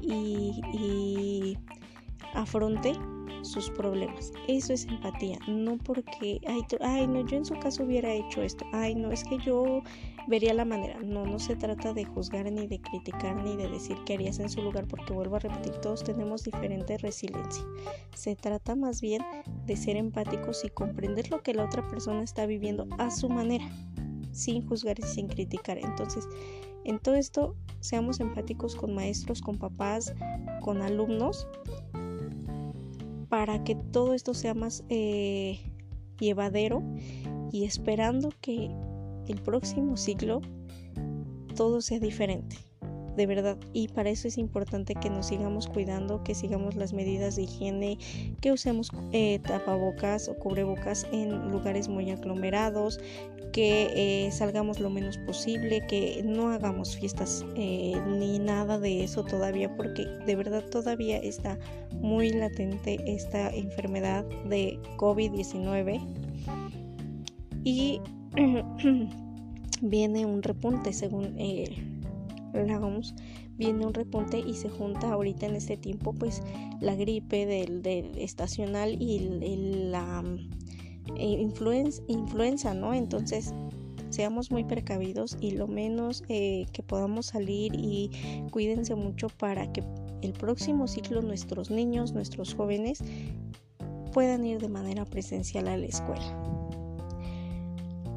y 0.00 1.58
afronte 2.32 2.94
sus 3.42 3.70
problemas. 3.70 4.32
Eso 4.46 4.72
es 4.72 4.86
empatía, 4.86 5.38
no 5.46 5.78
porque, 5.78 6.40
ay, 6.46 6.62
ay, 6.80 7.06
no, 7.06 7.26
yo 7.26 7.36
en 7.36 7.44
su 7.44 7.58
caso 7.58 7.84
hubiera 7.84 8.12
hecho 8.12 8.42
esto, 8.42 8.64
ay, 8.72 8.94
no, 8.94 9.10
es 9.10 9.24
que 9.24 9.38
yo 9.38 9.82
vería 10.26 10.54
la 10.54 10.64
manera. 10.64 11.00
No, 11.02 11.24
no 11.24 11.38
se 11.38 11.56
trata 11.56 11.92
de 11.92 12.04
juzgar 12.04 12.50
ni 12.50 12.66
de 12.66 12.80
criticar 12.80 13.42
ni 13.42 13.56
de 13.56 13.68
decir 13.68 13.96
qué 14.04 14.14
harías 14.14 14.38
en 14.38 14.48
su 14.48 14.62
lugar, 14.62 14.86
porque 14.86 15.12
vuelvo 15.12 15.36
a 15.36 15.40
repetir, 15.40 15.72
todos 15.80 16.04
tenemos 16.04 16.44
diferente 16.44 16.98
resiliencia. 16.98 17.64
Se 18.14 18.36
trata 18.36 18.76
más 18.76 19.00
bien 19.00 19.22
de 19.66 19.76
ser 19.76 19.96
empáticos 19.96 20.64
y 20.64 20.70
comprender 20.70 21.30
lo 21.30 21.42
que 21.42 21.54
la 21.54 21.64
otra 21.64 21.86
persona 21.88 22.22
está 22.22 22.46
viviendo 22.46 22.86
a 22.98 23.10
su 23.10 23.28
manera, 23.28 23.68
sin 24.32 24.66
juzgar 24.66 24.98
y 24.98 25.02
sin 25.02 25.28
criticar. 25.28 25.78
Entonces, 25.78 26.28
en 26.84 26.98
todo 26.98 27.16
esto, 27.16 27.54
seamos 27.80 28.20
empáticos 28.20 28.74
con 28.74 28.94
maestros, 28.94 29.42
con 29.42 29.58
papás, 29.58 30.14
con 30.62 30.80
alumnos 30.82 31.46
para 33.28 33.64
que 33.64 33.74
todo 33.74 34.14
esto 34.14 34.34
sea 34.34 34.54
más 34.54 34.84
eh, 34.88 35.60
llevadero 36.18 36.82
y 37.52 37.64
esperando 37.64 38.30
que 38.40 38.70
el 39.26 39.40
próximo 39.42 39.96
ciclo 39.96 40.40
todo 41.54 41.80
sea 41.80 41.98
diferente 41.98 42.56
de 43.18 43.26
verdad. 43.26 43.58
Y 43.74 43.88
para 43.88 44.08
eso 44.08 44.28
es 44.28 44.38
importante 44.38 44.94
que 44.94 45.10
nos 45.10 45.26
sigamos 45.26 45.66
cuidando, 45.66 46.22
que 46.24 46.34
sigamos 46.34 46.76
las 46.76 46.94
medidas 46.94 47.36
de 47.36 47.42
higiene, 47.42 47.98
que 48.40 48.52
usemos 48.52 48.90
eh, 49.12 49.40
tapabocas 49.40 50.28
o 50.28 50.34
cubrebocas 50.38 51.06
en 51.12 51.50
lugares 51.50 51.88
muy 51.88 52.10
aglomerados, 52.10 53.00
que 53.52 54.26
eh, 54.26 54.30
salgamos 54.30 54.78
lo 54.78 54.88
menos 54.88 55.18
posible, 55.18 55.84
que 55.88 56.22
no 56.24 56.50
hagamos 56.50 56.96
fiestas 56.96 57.44
eh, 57.56 58.00
ni 58.06 58.38
nada 58.38 58.78
de 58.78 59.02
eso 59.02 59.24
todavía, 59.24 59.74
porque 59.76 60.04
de 60.04 60.36
verdad 60.36 60.64
todavía 60.70 61.18
está 61.18 61.58
muy 62.00 62.30
latente 62.30 63.00
esta 63.06 63.50
enfermedad 63.50 64.24
de 64.48 64.78
COVID-19. 64.96 66.00
Y 67.64 68.00
viene 69.82 70.24
un 70.24 70.42
repunte 70.42 70.92
según 70.92 71.34
la 72.52 72.78
viene 73.56 73.86
un 73.86 73.94
repunte 73.94 74.38
y 74.38 74.54
se 74.54 74.68
junta 74.68 75.12
ahorita 75.12 75.46
en 75.46 75.56
este 75.56 75.76
tiempo 75.76 76.12
pues 76.12 76.42
la 76.80 76.94
gripe 76.94 77.46
del, 77.46 77.84
estacional 78.16 79.00
y 79.00 79.18
la 79.90 80.24
eh, 81.16 81.48
influenza, 82.08 82.74
¿no? 82.74 82.94
Entonces 82.94 83.52
seamos 84.10 84.50
muy 84.50 84.64
precavidos 84.64 85.36
y 85.40 85.52
lo 85.52 85.66
menos 85.66 86.24
eh, 86.28 86.66
que 86.72 86.82
podamos 86.82 87.26
salir 87.26 87.72
y 87.74 88.10
cuídense 88.50 88.94
mucho 88.94 89.28
para 89.28 89.70
que 89.72 89.82
el 90.22 90.32
próximo 90.32 90.88
ciclo 90.88 91.22
nuestros 91.22 91.70
niños, 91.70 92.12
nuestros 92.12 92.54
jóvenes 92.54 93.02
puedan 94.12 94.44
ir 94.44 94.60
de 94.60 94.68
manera 94.68 95.04
presencial 95.04 95.68
a 95.68 95.76
la 95.76 95.86
escuela. 95.86 96.57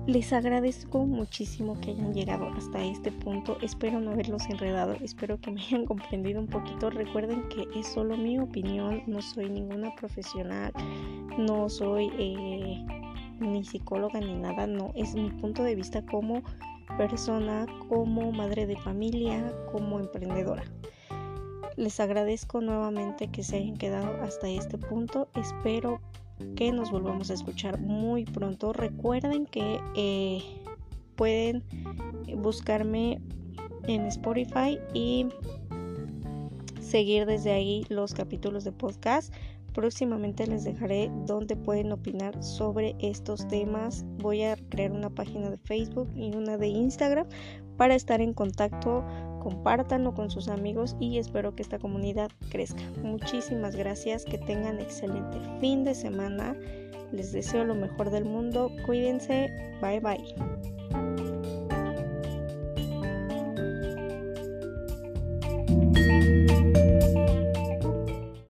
Les 0.07 0.33
agradezco 0.33 1.05
muchísimo 1.05 1.79
que 1.79 1.91
hayan 1.91 2.11
llegado 2.11 2.49
hasta 2.57 2.83
este 2.83 3.11
punto. 3.11 3.57
Espero 3.61 3.99
no 3.99 4.11
haberlos 4.11 4.49
enredado. 4.49 4.93
Espero 4.93 5.39
que 5.39 5.51
me 5.51 5.61
hayan 5.61 5.85
comprendido 5.85 6.39
un 6.39 6.47
poquito. 6.47 6.89
Recuerden 6.89 7.47
que 7.49 7.67
es 7.79 7.87
solo 7.87 8.17
mi 8.17 8.39
opinión. 8.39 9.03
No 9.05 9.21
soy 9.21 9.47
ninguna 9.49 9.93
profesional. 9.95 10.73
No 11.37 11.69
soy 11.69 12.11
eh, 12.17 12.83
ni 13.39 13.63
psicóloga 13.63 14.19
ni 14.19 14.33
nada. 14.33 14.65
No, 14.65 14.91
es 14.95 15.13
mi 15.13 15.29
punto 15.29 15.61
de 15.63 15.75
vista 15.75 16.03
como 16.07 16.41
persona, 16.97 17.67
como 17.87 18.31
madre 18.31 18.65
de 18.65 18.77
familia, 18.77 19.53
como 19.71 19.99
emprendedora. 19.99 20.63
Les 21.77 21.99
agradezco 21.99 22.59
nuevamente 22.59 23.27
que 23.27 23.43
se 23.43 23.57
hayan 23.57 23.77
quedado 23.77 24.19
hasta 24.23 24.49
este 24.49 24.79
punto. 24.79 25.29
Espero 25.35 26.01
que 26.55 26.71
nos 26.71 26.91
volvamos 26.91 27.29
a 27.31 27.33
escuchar 27.33 27.79
muy 27.79 28.25
pronto. 28.25 28.73
Recuerden 28.73 29.45
que 29.45 29.79
eh, 29.95 30.41
pueden 31.15 31.63
buscarme 32.37 33.21
en 33.87 34.05
Spotify 34.07 34.79
y 34.93 35.27
seguir 36.79 37.25
desde 37.25 37.51
ahí 37.51 37.85
los 37.89 38.13
capítulos 38.13 38.63
de 38.63 38.71
podcast. 38.71 39.33
Próximamente 39.73 40.45
les 40.47 40.65
dejaré 40.65 41.09
donde 41.25 41.55
pueden 41.55 41.93
opinar 41.93 42.43
sobre 42.43 42.95
estos 42.99 43.47
temas. 43.47 44.03
Voy 44.17 44.43
a 44.43 44.57
crear 44.69 44.91
una 44.91 45.09
página 45.09 45.49
de 45.49 45.57
Facebook 45.57 46.09
y 46.15 46.35
una 46.35 46.57
de 46.57 46.67
Instagram 46.67 47.27
para 47.77 47.95
estar 47.95 48.19
en 48.19 48.33
contacto 48.33 49.05
compártanlo 49.41 50.13
con 50.13 50.29
sus 50.29 50.47
amigos 50.47 50.95
y 50.99 51.17
espero 51.17 51.55
que 51.55 51.63
esta 51.63 51.79
comunidad 51.79 52.29
crezca. 52.49 52.83
Muchísimas 53.01 53.75
gracias, 53.75 54.23
que 54.23 54.37
tengan 54.37 54.79
excelente 54.79 55.39
fin 55.59 55.83
de 55.83 55.95
semana, 55.95 56.55
les 57.11 57.31
deseo 57.31 57.65
lo 57.65 57.75
mejor 57.75 58.11
del 58.11 58.25
mundo, 58.25 58.71
cuídense, 58.85 59.49
bye 59.81 59.99
bye. 59.99 60.21